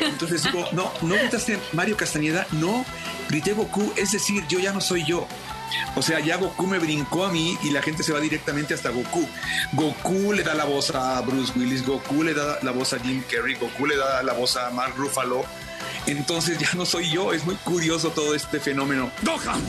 [0.00, 2.84] Entonces digo, no, no gritaste Mario Castañeda, no,
[3.28, 5.26] grité Goku, es decir, yo ya no soy yo.
[5.96, 8.90] O sea, ya Goku me brincó a mí y la gente se va directamente hasta
[8.90, 9.28] Goku.
[9.72, 13.22] Goku le da la voz a Bruce Willis, Goku le da la voz a Jim
[13.30, 15.44] Carrey, Goku le da la voz a Mark Ruffalo.
[16.06, 19.10] Entonces ya no soy yo, es muy curioso todo este fenómeno.
[19.22, 19.60] ¡Gohan!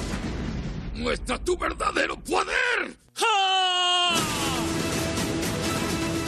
[0.93, 2.97] ¡Muestra tu verdadero poder!
[3.15, 4.15] ¡Ja!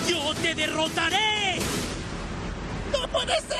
[0.07, 1.59] ¡Yo te derrotaré!
[2.91, 3.57] ¡No puede ser!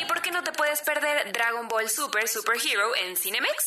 [0.00, 3.66] ¿Y por qué no te puedes perder Dragon Ball Super Super Hero en Cinemex?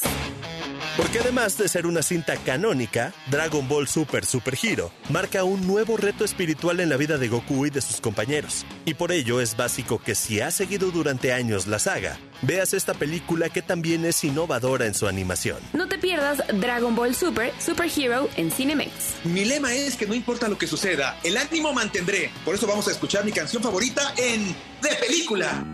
[0.95, 5.97] Porque además de ser una cinta canónica, Dragon Ball Super Super Hero marca un nuevo
[5.97, 8.63] reto espiritual en la vida de Goku y de sus compañeros.
[8.85, 12.93] Y por ello es básico que si has seguido durante años la saga, veas esta
[12.93, 15.57] película que también es innovadora en su animación.
[15.73, 18.91] No te pierdas Dragon Ball Super Super Hero en Cinemex.
[19.23, 22.29] Mi lema es que no importa lo que suceda, el ánimo mantendré.
[22.45, 25.65] Por eso vamos a escuchar mi canción favorita en De Película.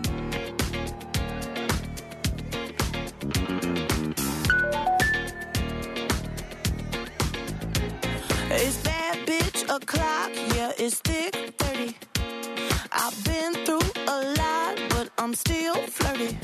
[9.70, 10.32] Bitch a clock?
[10.56, 11.96] Yeah, it's thick 30.
[12.92, 16.38] I've been through a lot, but I'm still flirty.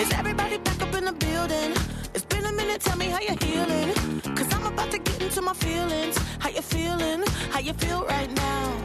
[0.00, 1.72] Is everybody back up in the building?
[2.14, 3.94] It's been a minute tell me how you're healing.
[4.36, 6.18] Cause I'm about to get into my feelings.
[6.38, 7.24] How you feeling?
[7.50, 8.76] How you feel right now?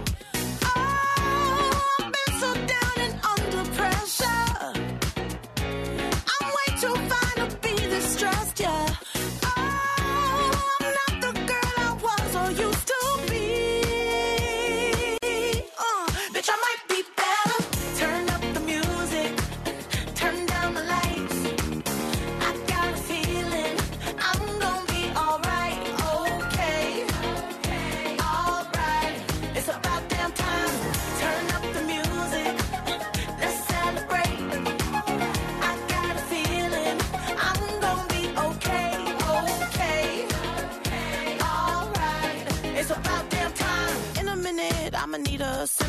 [0.65, 4.53] Oh, I've been so down and under pressure.
[6.33, 8.95] I'm way too fine to be this stressed, yeah.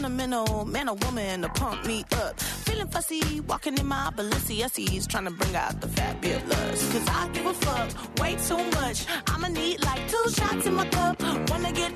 [0.01, 2.41] Sentimental man or woman to pump me up.
[2.41, 6.93] Feeling fussy, walking in my Balenciennes, trying to bring out the fabulous.
[6.93, 9.05] Cause I give a fuck way too much.
[9.27, 11.21] I'ma need like two shots in my cup.
[11.51, 11.93] Wanna get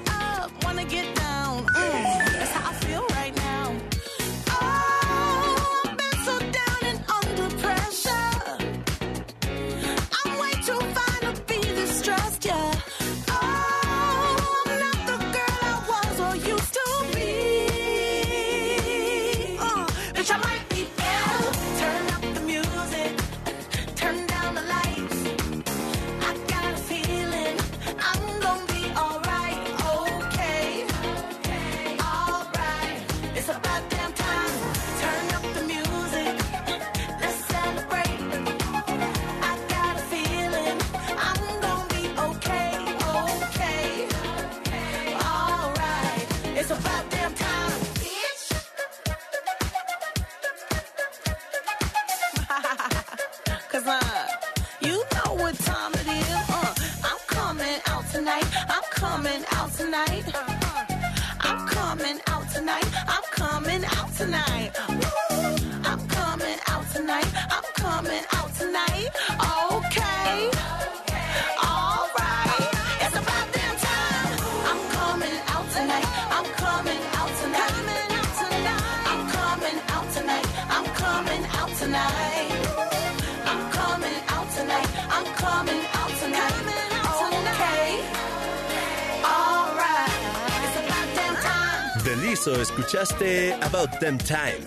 [93.04, 94.66] escuchaste About Them Time.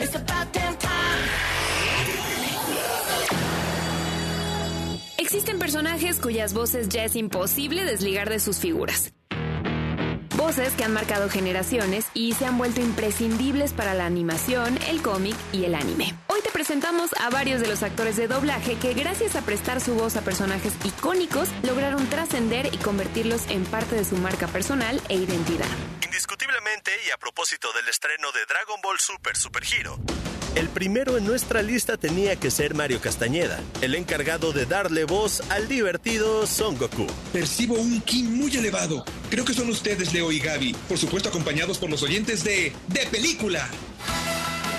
[0.00, 0.90] It's about damn time.
[5.18, 9.12] Existen personajes cuyas voces ya es imposible desligar de sus figuras.
[10.36, 15.36] Voces que han marcado generaciones y se han vuelto imprescindibles para la animación, el cómic
[15.52, 16.14] y el anime.
[16.42, 20.16] Te presentamos a varios de los actores de doblaje que gracias a prestar su voz
[20.16, 25.68] a personajes icónicos lograron trascender y convertirlos en parte de su marca personal e identidad.
[26.04, 29.98] Indiscutiblemente y a propósito del estreno de Dragon Ball Super Super Hero,
[30.56, 35.42] el primero en nuestra lista tenía que ser Mario Castañeda, el encargado de darle voz
[35.48, 37.06] al divertido Son Goku.
[37.32, 39.04] Percibo un ki muy elevado.
[39.30, 40.74] Creo que son ustedes, Leo y Gaby.
[40.88, 43.66] Por supuesto, acompañados por los oyentes de De Película.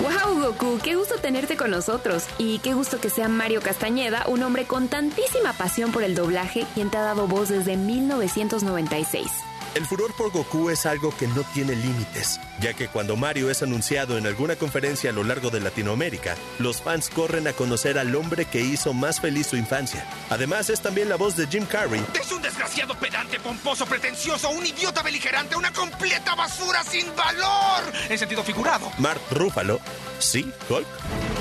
[0.04, 0.78] ¡Wow, Goku!
[0.82, 2.26] ¡Qué gusto tenerte con nosotros!
[2.36, 6.66] Y qué gusto que sea Mario Castañeda, un hombre con tantísima pasión por el doblaje,
[6.74, 9.53] quien te ha dado voz desde 1996.
[9.74, 13.60] El furor por Goku es algo que no tiene límites, ya que cuando Mario es
[13.60, 18.14] anunciado en alguna conferencia a lo largo de Latinoamérica, los fans corren a conocer al
[18.14, 20.06] hombre que hizo más feliz su infancia.
[20.30, 24.64] Además, es también la voz de Jim Carrey, Es un desgraciado pedante, pomposo, pretencioso, un
[24.64, 27.82] idiota beligerante, una completa basura sin valor.
[28.08, 28.92] En sentido figurado.
[28.98, 29.80] Mark Ruffalo,
[30.20, 30.86] sí, Hulk,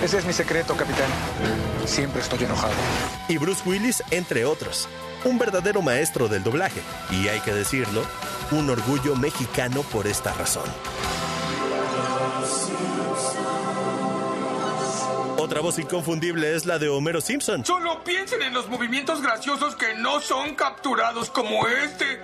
[0.03, 1.09] Ese es mi secreto, capitán.
[1.85, 2.73] Siempre estoy enojado.
[3.29, 4.87] y Bruce Willis, entre otros.
[5.25, 8.03] Un verdadero maestro del doblaje, y hay que decirlo,
[8.51, 10.65] un orgullo mexicano por esta razón.
[15.43, 17.65] Otra voz inconfundible es la de Homero Simpson.
[17.65, 22.21] Solo piensen en los movimientos graciosos que no son capturados como este.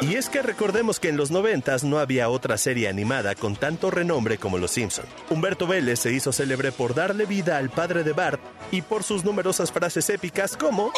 [0.00, 3.92] Y es que recordemos que en los noventas no había otra serie animada con tanto
[3.92, 5.04] renombre como Los Simpson.
[5.30, 8.40] Humberto Vélez se hizo célebre por darle vida al padre de Bart
[8.72, 10.90] y por sus numerosas frases épicas como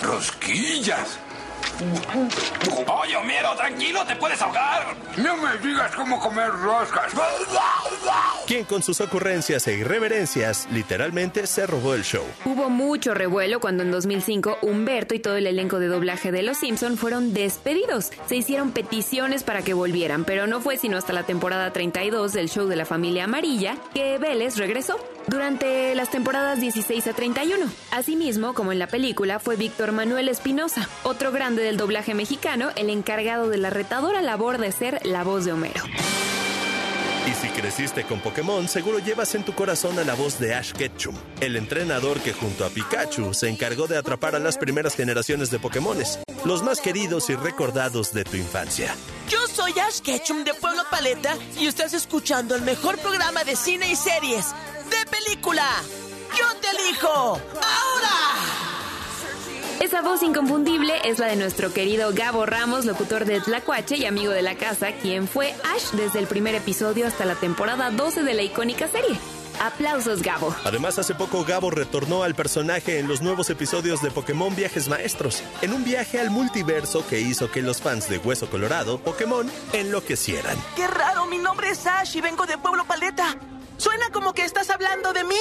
[0.00, 1.18] ¡Rosquillas!
[3.02, 4.94] Oye, Homero, tranquilo, te puedes ahogar.
[5.16, 7.12] No me digas cómo comer roscas.
[8.46, 12.24] Quien con sus ocurrencias e irreverencias literalmente se robó el show.
[12.44, 16.58] Hubo mucho revuelo cuando en 2005 Humberto y todo el elenco de doblaje de Los
[16.58, 18.10] Simpson fueron despedidos.
[18.26, 22.48] Se hicieron peticiones para que volvieran, pero no fue sino hasta la temporada 32 del
[22.50, 24.98] show de la familia amarilla que Vélez regresó
[25.30, 27.66] durante las temporadas 16 a 31.
[27.92, 32.90] Asimismo, como en la película, fue Víctor Manuel Espinosa, otro grande del doblaje mexicano, el
[32.90, 35.82] encargado de la retadora labor de ser la voz de Homero.
[37.26, 40.72] Y si creciste con Pokémon, seguro llevas en tu corazón a la voz de Ash
[40.72, 45.50] Ketchum, el entrenador que junto a Pikachu se encargó de atrapar a las primeras generaciones
[45.50, 48.94] de Pokémones, los más queridos y recordados de tu infancia.
[49.28, 53.92] Yo soy Ash Ketchum de Pueblo Paleta y estás escuchando el mejor programa de cine
[53.92, 54.46] y series,
[54.90, 55.64] de película.
[56.36, 58.60] Yo te elijo, ahora.
[59.80, 64.30] Esa voz inconfundible es la de nuestro querido Gabo Ramos, locutor de Tlacuache y amigo
[64.30, 68.34] de la casa, quien fue Ash desde el primer episodio hasta la temporada 12 de
[68.34, 69.18] la icónica serie.
[69.58, 70.54] Aplausos, Gabo.
[70.64, 75.42] Además, hace poco Gabo retornó al personaje en los nuevos episodios de Pokémon Viajes Maestros,
[75.62, 80.56] en un viaje al multiverso que hizo que los fans de Hueso Colorado, Pokémon, enloquecieran.
[80.76, 83.36] Qué raro, mi nombre es Ash y vengo de Pueblo Paleta.
[83.80, 85.40] Suena como que estás hablando de mí.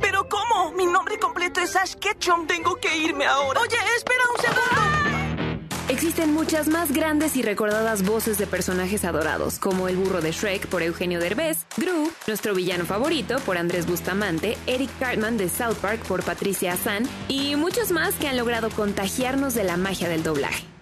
[0.00, 0.72] ¿Pero cómo?
[0.72, 2.48] Mi nombre completo es Ash Ketchum.
[2.48, 3.60] Tengo que irme ahora.
[3.60, 5.66] Oye, espera un segundo.
[5.88, 10.66] Existen muchas más grandes y recordadas voces de personajes adorados, como el burro de Shrek
[10.66, 16.00] por Eugenio Derbez, Gru, nuestro villano favorito por Andrés Bustamante, Eric Cartman de South Park
[16.08, 20.75] por Patricia Hassan y muchos más que han logrado contagiarnos de la magia del doblaje.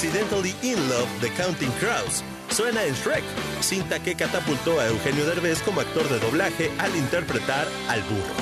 [0.00, 3.22] Accidentally in Love de Counting Crows suena en Shrek,
[3.60, 8.34] cinta que catapultó a Eugenio Derbez como actor de doblaje al interpretar al burro.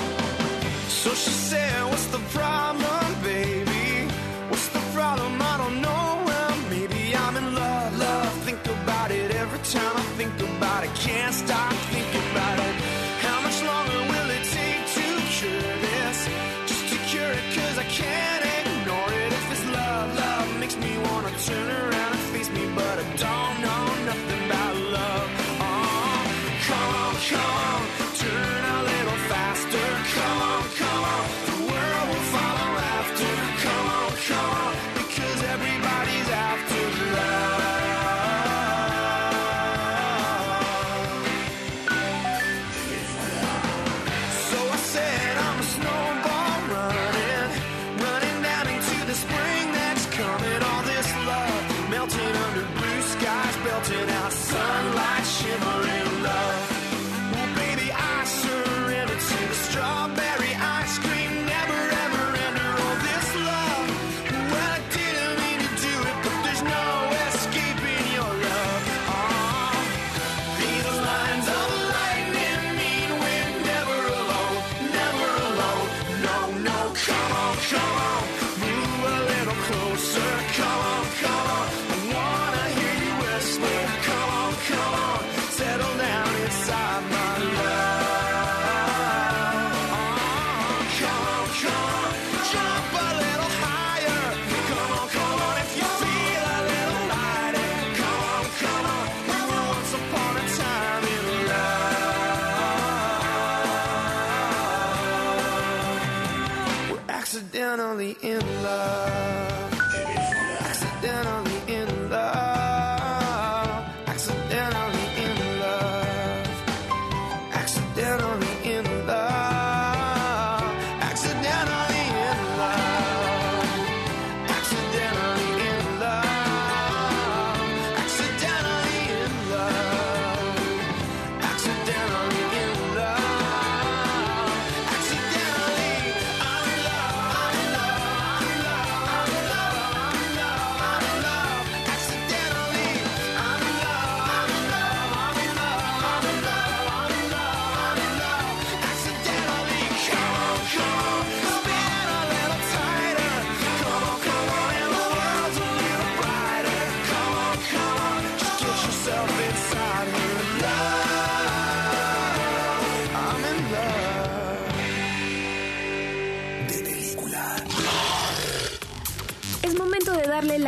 [108.77, 109.18] Love.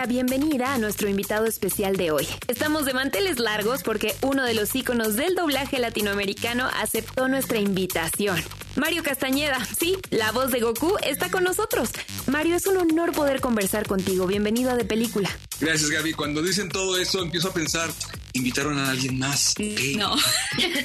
[0.02, 2.28] La bienvenida a nuestro invitado especial de hoy.
[2.48, 8.44] Estamos de manteles largos porque uno de los íconos del doblaje latinoamericano aceptó nuestra invitación.
[8.76, 11.92] Mario Castañeda, sí, la voz de Goku está con nosotros.
[12.26, 14.26] Mario, es un honor poder conversar contigo.
[14.26, 15.30] Bienvenido a De Película.
[15.60, 16.14] Gracias, Gaby.
[16.14, 17.92] Cuando dicen todo eso, empiezo a pensar,
[18.34, 19.54] invitaron a alguien más.
[19.98, 20.16] No.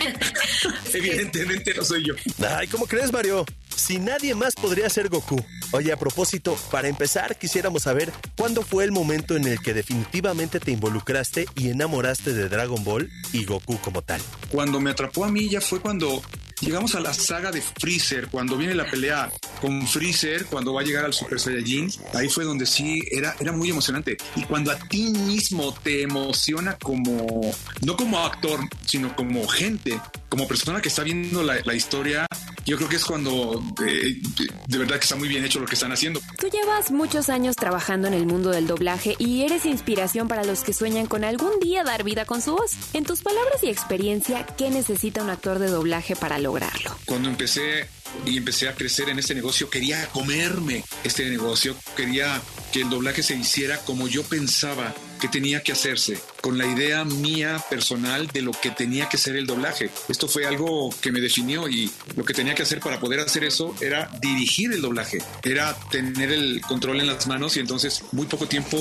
[0.93, 2.15] Evidentemente no soy yo.
[2.47, 3.47] Ay, ¿cómo crees, Mario?
[3.87, 5.41] Si nadie más podría ser Goku.
[5.71, 10.59] Oye, a propósito, para empezar, quisiéramos saber cuándo fue el momento en el que definitivamente
[10.59, 14.21] te involucraste y enamoraste de Dragon Ball y Goku como tal.
[14.51, 16.21] Cuando me atrapó a mí ya fue cuando
[16.61, 19.31] llegamos a la saga de Freezer, cuando viene la pelea
[19.61, 23.53] con Freezer, cuando va a llegar al Super Saiyajin, ahí fue donde sí era, era
[23.53, 24.17] muy emocionante.
[24.35, 30.49] Y cuando a ti mismo te emociona como, no como actor, sino como gente, como
[30.49, 32.27] persona que está viendo la, la historia,
[32.67, 34.21] yo creo que es cuando eh,
[34.67, 36.21] de verdad que está muy bien hecho lo que están haciendo.
[36.39, 40.65] Tú llevas muchos años trabajando en el mundo del doblaje y eres inspiración para los
[40.65, 42.73] que sueñan con algún día dar vida con su voz.
[42.93, 46.97] En tus palabras y experiencia, ¿qué necesita un actor de doblaje para lograrlo?
[47.05, 47.89] Cuando empecé
[48.25, 52.41] y empecé a crecer en este negocio, quería comerme este negocio, quería
[52.73, 57.05] que el doblaje se hiciera como yo pensaba que tenía que hacerse, con la idea
[57.05, 59.91] mía personal de lo que tenía que ser el doblaje.
[60.09, 63.45] Esto fue algo que me definió y lo que tenía que hacer para poder hacer
[63.45, 68.27] eso era dirigir el doblaje, era tener el control en las manos y entonces muy
[68.27, 68.77] poco tiempo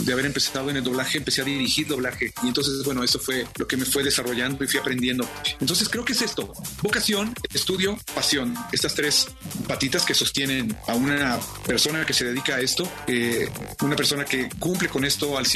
[0.00, 3.46] de haber empezado en el doblaje empecé a dirigir doblaje y entonces bueno, eso fue
[3.56, 5.28] lo que me fue desarrollando y fui aprendiendo.
[5.60, 6.52] Entonces creo que es esto,
[6.82, 9.28] vocación, estudio, pasión, estas tres
[9.66, 13.48] patitas que sostienen a una persona que se dedica a esto, eh,
[13.82, 15.55] una persona que cumple con esto al 100%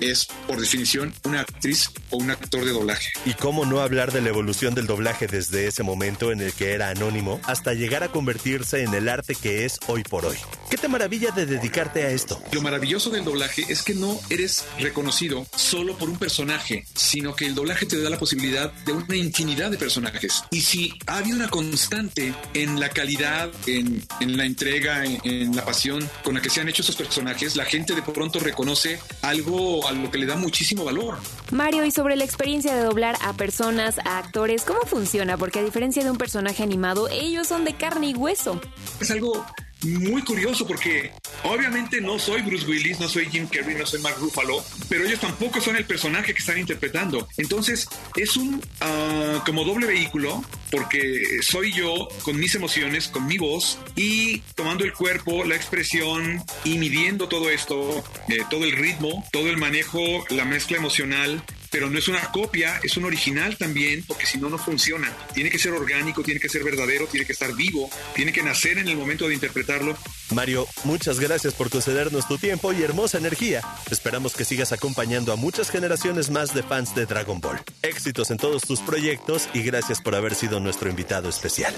[0.00, 3.12] es, por definición, una actriz o un actor de doblaje.
[3.24, 6.72] ¿Y cómo no hablar de la evolución del doblaje desde ese momento en el que
[6.72, 10.36] era anónimo hasta llegar a convertirse en el arte que es hoy por hoy?
[10.70, 12.40] ¿Qué te maravilla de dedicarte a esto?
[12.52, 17.46] Lo maravilloso del doblaje es que no eres reconocido solo por un personaje, sino que
[17.46, 20.44] el doblaje te da la posibilidad de una infinidad de personajes.
[20.50, 25.56] Y si ha habido una constante en la calidad, en, en la entrega, en, en
[25.56, 29.00] la pasión con la que se han hecho esos personajes, la gente de pronto reconoce
[29.22, 31.18] algo a lo que le da muchísimo valor.
[31.50, 35.36] Mario, y sobre la experiencia de doblar a personas, a actores, ¿cómo funciona?
[35.36, 38.60] Porque a diferencia de un personaje animado, ellos son de carne y hueso.
[39.00, 39.44] Es algo
[39.84, 41.12] muy curioso porque
[41.44, 45.20] obviamente no soy Bruce Willis, no soy Jim Carrey, no soy Mark Ruffalo, pero ellos
[45.20, 47.26] tampoco son el personaje que están interpretando.
[47.36, 53.38] Entonces es un uh, como doble vehículo porque soy yo con mis emociones, con mi
[53.38, 59.24] voz y tomando el cuerpo, la expresión y midiendo todo esto, eh, todo el ritmo,
[59.32, 60.00] todo el manejo,
[60.30, 64.48] la mezcla emocional pero no es una copia, es un original también, porque si no,
[64.48, 65.14] no funciona.
[65.34, 68.78] Tiene que ser orgánico, tiene que ser verdadero, tiene que estar vivo, tiene que nacer
[68.78, 69.96] en el momento de interpretarlo.
[70.34, 73.62] Mario, muchas gracias por concedernos tu tiempo y hermosa energía.
[73.90, 77.60] Esperamos que sigas acompañando a muchas generaciones más de fans de Dragon Ball.
[77.82, 81.74] Éxitos en todos tus proyectos y gracias por haber sido nuestro invitado especial.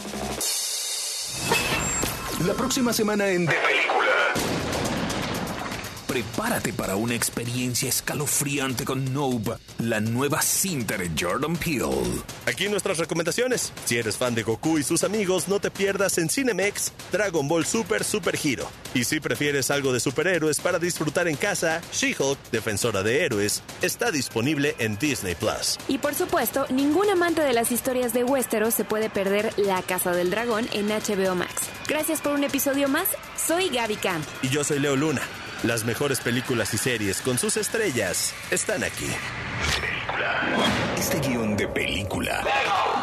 [2.46, 3.48] La próxima semana en.
[6.12, 12.20] Prepárate para una experiencia escalofriante con Noob, la nueva cinta de Jordan Peele.
[12.44, 13.72] Aquí nuestras recomendaciones.
[13.86, 17.64] Si eres fan de Goku y sus amigos, no te pierdas en Cinemex Dragon Ball
[17.64, 18.68] Super Super Hero.
[18.92, 24.10] Y si prefieres algo de superhéroes para disfrutar en casa, She-Hulk, defensora de héroes, está
[24.10, 25.78] disponible en Disney Plus.
[25.88, 30.12] Y por supuesto, ningún amante de las historias de Westeros se puede perder La Casa
[30.12, 31.54] del Dragón en HBO Max.
[31.88, 33.08] Gracias por un episodio más.
[33.46, 34.26] Soy Gaby Camp.
[34.42, 35.22] Y yo soy Leo Luna.
[35.62, 39.06] Las mejores películas y series con sus estrellas están aquí.
[40.98, 42.42] Este guion de película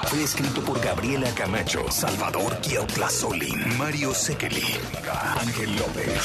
[0.07, 2.59] fue escrito por Gabriela Camacho, Salvador
[3.09, 4.75] Solín, Mario Sekeli,
[5.39, 6.21] Ángel López.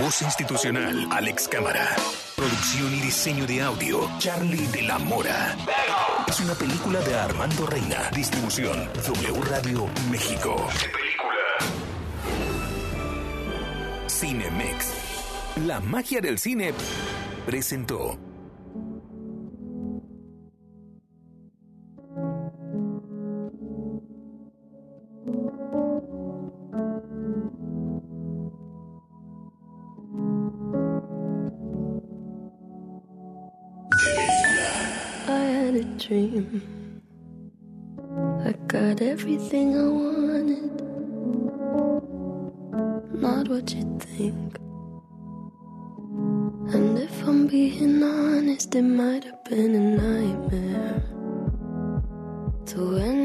[0.00, 1.94] Voz institucional, Alex Cámara.
[2.36, 5.54] Producción y diseño de audio, Charlie de la Mora.
[6.26, 8.10] Es una película de Armando Reina.
[8.14, 10.68] Distribución, W Radio México.
[14.08, 15.05] Cinemex.
[15.64, 16.72] La magia del cine
[17.46, 18.18] presentó.
[35.98, 37.00] Dream.
[38.44, 40.70] I got everything I wanted.
[43.12, 44.65] Not what you think.
[47.26, 51.02] If I'm being honest, it might have been a nightmare
[52.66, 53.15] to anyone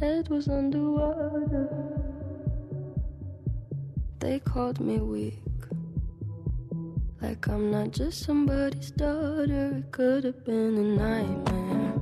[0.00, 1.68] head was underwater.
[4.18, 5.42] They called me weak.
[7.20, 11.92] Like I'm not just somebody's daughter, it could have been a nightmare.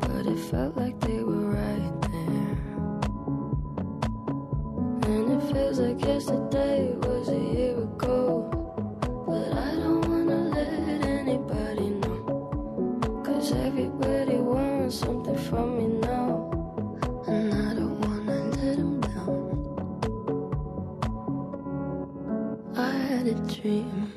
[0.00, 2.58] But it felt like they were right there.
[5.10, 8.48] And it feels like yesterday was a year ago.
[9.26, 13.22] But I don't wanna let anybody know.
[13.26, 15.95] Cause everybody wants something from me
[23.66, 24.15] dream.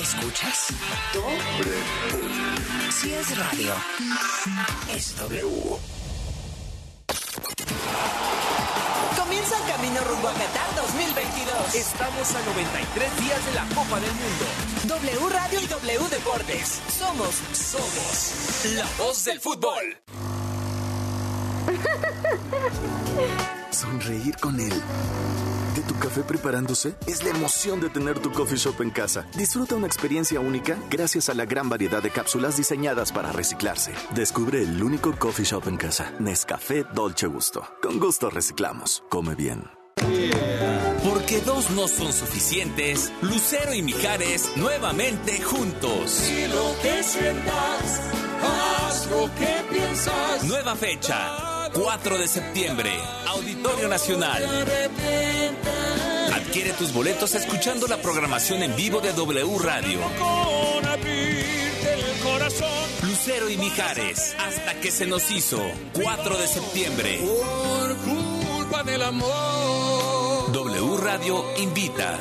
[0.00, 0.68] ¿Escuchas?
[1.14, 1.74] W.
[2.90, 3.74] Si es radio,
[4.94, 5.78] es W.
[9.16, 11.74] Comienza el camino rumbo a Qatar 2022.
[11.74, 14.46] Estamos a 93 días de la Copa del Mundo.
[14.84, 16.80] W Radio y W Deportes.
[16.98, 19.98] Somos, somos la voz del fútbol.
[23.78, 24.72] Sonreír con él.
[25.76, 26.96] ¿De tu café preparándose?
[27.06, 29.24] Es la emoción de tener tu coffee shop en casa.
[29.36, 33.92] Disfruta una experiencia única gracias a la gran variedad de cápsulas diseñadas para reciclarse.
[34.16, 36.12] Descubre el único coffee shop en casa.
[36.18, 37.62] Nescafé Dolce Gusto.
[37.80, 39.04] Con gusto reciclamos.
[39.08, 39.62] Come bien.
[41.08, 46.28] Porque dos no son suficientes, Lucero y Mijares nuevamente juntos.
[46.28, 48.00] Y lo que sientas,
[48.42, 50.44] haz lo que piensas.
[50.44, 52.90] Nueva fecha, 4 de septiembre,
[53.26, 54.42] Auditorio Nacional.
[56.32, 60.00] Adquiere tus boletos escuchando la programación en vivo de W Radio.
[63.02, 65.60] Lucero y Mijares, hasta que se nos hizo,
[65.94, 67.18] 4 de septiembre.
[67.18, 70.52] Por culpa del amor.
[70.52, 72.18] W Radio invita.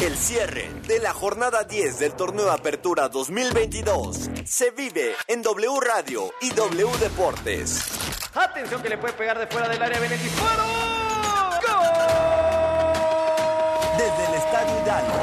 [0.00, 6.32] El cierre de la jornada 10 del torneo Apertura 2022 se vive en W Radio
[6.40, 7.82] y W Deportes.
[8.32, 10.28] Atención que le puede pegar de fuera del área Benetti.
[10.28, 10.64] ¡Fuera!
[13.98, 15.18] Desde el Estadio Hidalgo,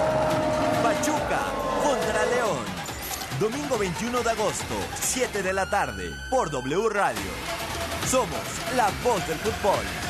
[0.83, 1.39] Pachuca
[1.81, 2.65] contra León.
[3.39, 7.31] Domingo 21 de agosto, 7 de la tarde, por W Radio.
[8.11, 10.04] Somos la voz del fútbol.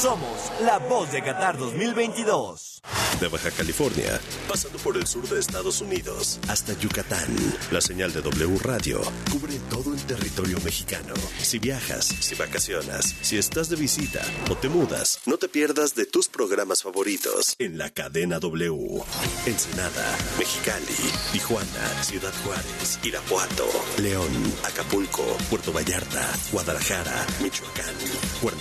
[0.00, 2.80] Somos la voz de Qatar 2022.
[3.20, 7.28] De Baja California, pasando por el sur de Estados Unidos hasta Yucatán.
[7.70, 11.14] La señal de W Radio cubre todo el territorio mexicano.
[11.40, 16.06] Si viajas, si vacacionas, si estás de visita o te mudas, no te pierdas de
[16.06, 19.02] tus programas favoritos en la cadena W.
[19.46, 23.68] Ensenada, Mexicali, Tijuana, Ciudad Juárez, Irapuato,
[23.98, 24.32] León,
[24.64, 27.94] Acapulco, Puerto Vallarta, Guadalajara, Michoacán,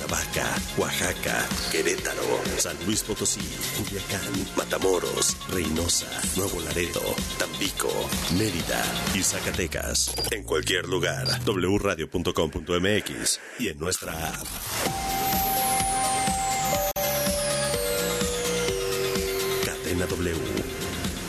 [0.02, 0.48] Cuernavaca,
[0.78, 3.42] Oaxaca, Querétaro, San Luis Potosí,
[3.78, 7.02] Culiacán, Matamoros, Reynosa, Nuevo Laredo,
[7.38, 7.90] Tampico,
[8.38, 8.84] Mérida
[9.14, 10.14] y Zacatecas.
[10.32, 14.48] En cualquier lugar, wradio.com.mx y en nuestra app.
[19.66, 20.36] Cadena W.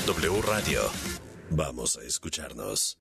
[0.06, 0.90] W Radio.
[1.50, 2.98] Vamos a escucharnos.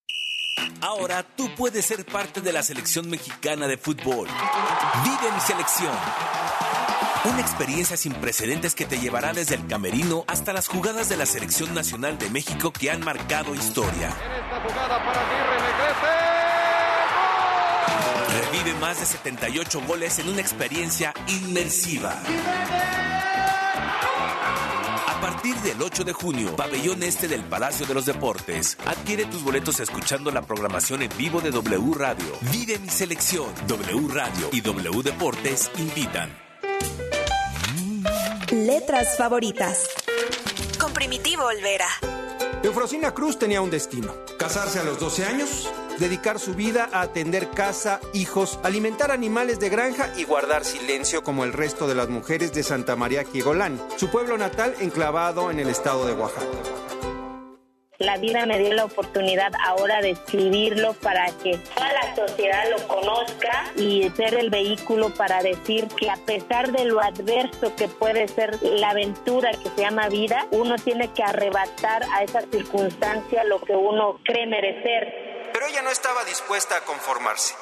[0.82, 4.28] Ahora tú puedes ser parte de la selección mexicana de fútbol.
[5.04, 5.94] Vive mi selección.
[7.24, 11.28] Una experiencia sin precedentes que te llevará desde el camerino hasta las jugadas de la
[11.28, 14.10] selección nacional de México que han marcado historia.
[18.52, 22.12] Revive más de 78 goles en una experiencia inmersiva.
[22.12, 23.21] A
[25.42, 28.78] partir del 8 de junio, pabellón este del Palacio de los Deportes.
[28.86, 32.38] Adquiere tus boletos escuchando la programación en vivo de W Radio.
[32.52, 33.48] Vive mi selección.
[33.68, 36.30] W Radio y W Deportes invitan.
[38.52, 39.90] Letras favoritas.
[40.80, 41.88] Con Primitivo Olvera.
[42.64, 44.14] Eufrosina Cruz tenía un destino.
[44.38, 49.70] Casarse a los 12 años, dedicar su vida a atender casa, hijos, alimentar animales de
[49.70, 54.10] granja y guardar silencio como el resto de las mujeres de Santa María Quigolán, su
[54.10, 56.81] pueblo natal enclavado en el estado de Oaxaca.
[58.02, 62.88] La vida me dio la oportunidad ahora de escribirlo para que toda la sociedad lo
[62.88, 68.28] conozca y ser el vehículo para decir que a pesar de lo adverso que puede
[68.28, 73.62] ser la aventura que se llama vida, uno tiene que arrebatar a esa circunstancia lo
[73.62, 75.52] que uno cree merecer.
[75.54, 77.54] Pero ella no estaba dispuesta a conformarse.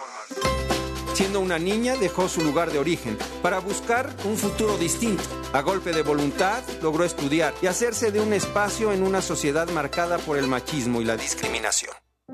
[1.19, 5.25] Siendo una niña dejó su lugar de origen para buscar un futuro distinto.
[5.51, 10.17] A golpe de voluntad logró estudiar y hacerse de un espacio en una sociedad marcada
[10.19, 11.91] por el machismo y la discriminación.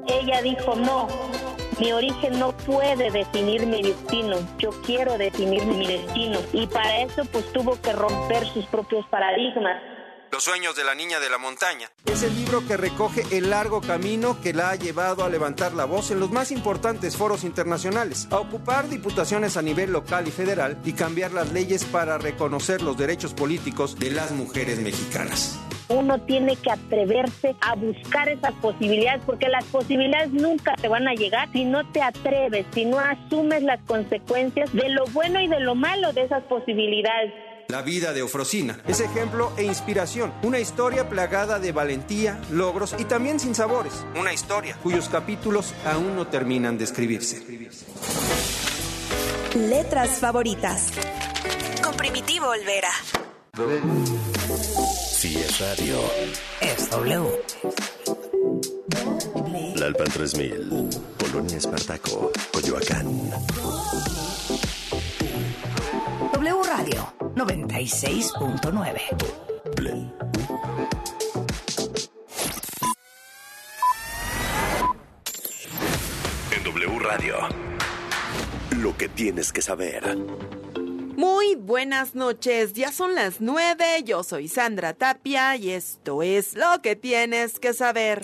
[0.07, 1.07] Ella dijo, no,
[1.79, 6.37] mi origen no puede definir mi destino, yo quiero definir mi destino.
[6.53, 9.94] Y para eso pues tuvo que romper sus propios paradigmas.
[10.35, 11.89] Los sueños de la niña de la montaña.
[12.05, 15.85] Es el libro que recoge el largo camino que la ha llevado a levantar la
[15.85, 20.77] voz en los más importantes foros internacionales, a ocupar diputaciones a nivel local y federal
[20.83, 25.57] y cambiar las leyes para reconocer los derechos políticos de las mujeres mexicanas.
[25.87, 31.13] Uno tiene que atreverse a buscar esas posibilidades porque las posibilidades nunca te van a
[31.13, 35.61] llegar si no te atreves, si no asumes las consecuencias de lo bueno y de
[35.61, 37.54] lo malo de esas posibilidades.
[37.67, 40.33] La vida de Ofrosina es ejemplo e inspiración.
[40.43, 43.93] Una historia plagada de valentía, logros y también sin sabores.
[44.19, 47.43] Una historia cuyos capítulos aún no terminan de escribirse.
[49.55, 50.91] Letras favoritas.
[51.83, 52.91] Con Primitivo Olvera.
[55.11, 55.99] Si es radio.
[56.61, 57.41] Es W.
[59.75, 60.89] Lalpan 3000.
[61.17, 62.31] Polonia Espartaco.
[62.53, 63.31] Coyoacán.
[66.35, 68.99] W Radio 96.9.
[76.51, 77.35] En W Radio.
[78.71, 80.17] Lo que tienes que saber.
[81.15, 86.81] Muy buenas noches, ya son las nueve, yo soy Sandra Tapia y esto es lo
[86.81, 88.23] que tienes que saber.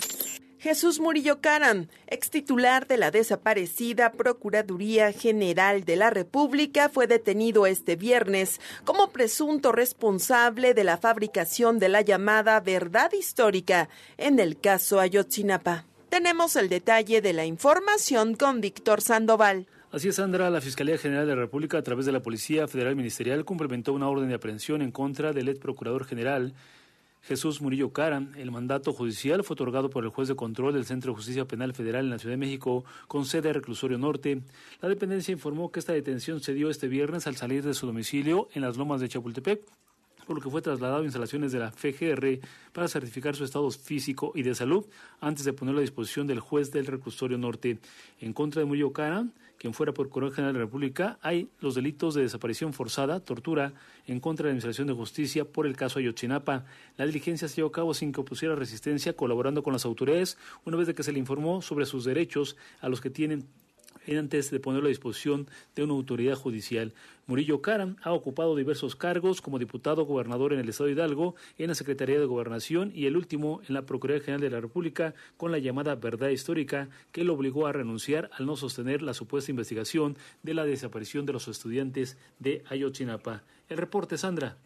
[0.62, 7.66] Jesús Murillo Caram, ex titular de la desaparecida Procuraduría General de la República, fue detenido
[7.66, 13.88] este viernes como presunto responsable de la fabricación de la llamada verdad histórica
[14.18, 15.84] en el caso Ayotzinapa.
[16.10, 19.66] Tenemos el detalle de la información con Víctor Sandoval.
[19.90, 20.48] Así es, Sandra.
[20.48, 24.08] La Fiscalía General de la República, a través de la Policía Federal Ministerial, complementó una
[24.08, 26.54] orden de aprehensión en contra del ex procurador general
[27.22, 28.22] Jesús Murillo Cara.
[28.36, 31.72] El mandato judicial fue otorgado por el juez de control del Centro de Justicia Penal
[31.72, 34.42] Federal en la Ciudad de México, con sede en Reclusorio Norte.
[34.80, 38.48] La dependencia informó que esta detención se dio este viernes al salir de su domicilio
[38.54, 39.62] en las lomas de Chapultepec
[40.26, 42.40] por lo que fue trasladado a instalaciones de la FGR
[42.72, 44.86] para certificar su estado físico y de salud
[45.20, 47.78] antes de ponerlo a disposición del juez del reclusorio norte.
[48.20, 49.26] En contra de Murillo Cara,
[49.62, 53.72] quien fuera Procurador General de la República, hay los delitos de desaparición forzada, tortura,
[54.08, 56.64] en contra de la Administración de Justicia por el caso Ayotzinapa.
[56.96, 60.76] La diligencia se llevó a cabo sin que opusiera resistencia, colaborando con las autoridades, una
[60.76, 63.46] vez de que se le informó sobre sus derechos a los que tienen
[64.08, 66.92] antes de ponerlo a disposición de una autoridad judicial.
[67.26, 71.68] Murillo Caram ha ocupado diversos cargos como diputado gobernador en el estado de Hidalgo, en
[71.68, 75.52] la Secretaría de Gobernación y el último en la Procuraduría General de la República con
[75.52, 80.16] la llamada verdad histórica que lo obligó a renunciar al no sostener la supuesta investigación
[80.42, 83.42] de la desaparición de los estudiantes de Ayotzinapa.
[83.68, 84.56] El reporte, Sandra.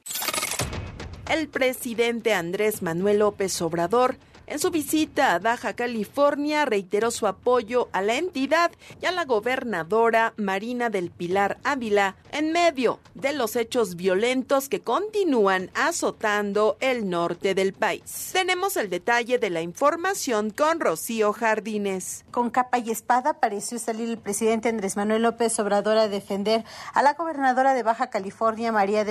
[1.30, 4.16] El presidente Andrés Manuel López Obrador
[4.46, 8.70] en su visita a Baja California reiteró su apoyo a la entidad
[9.00, 14.80] y a la gobernadora Marina del Pilar Ávila en medio de los hechos violentos que
[14.80, 18.30] continúan azotando el norte del país.
[18.32, 22.24] Tenemos el detalle de la información con Rocío Jardines.
[22.30, 27.02] Con capa y espada pareció salir el presidente Andrés Manuel López Obrador a defender a
[27.02, 29.04] la gobernadora de Baja California María del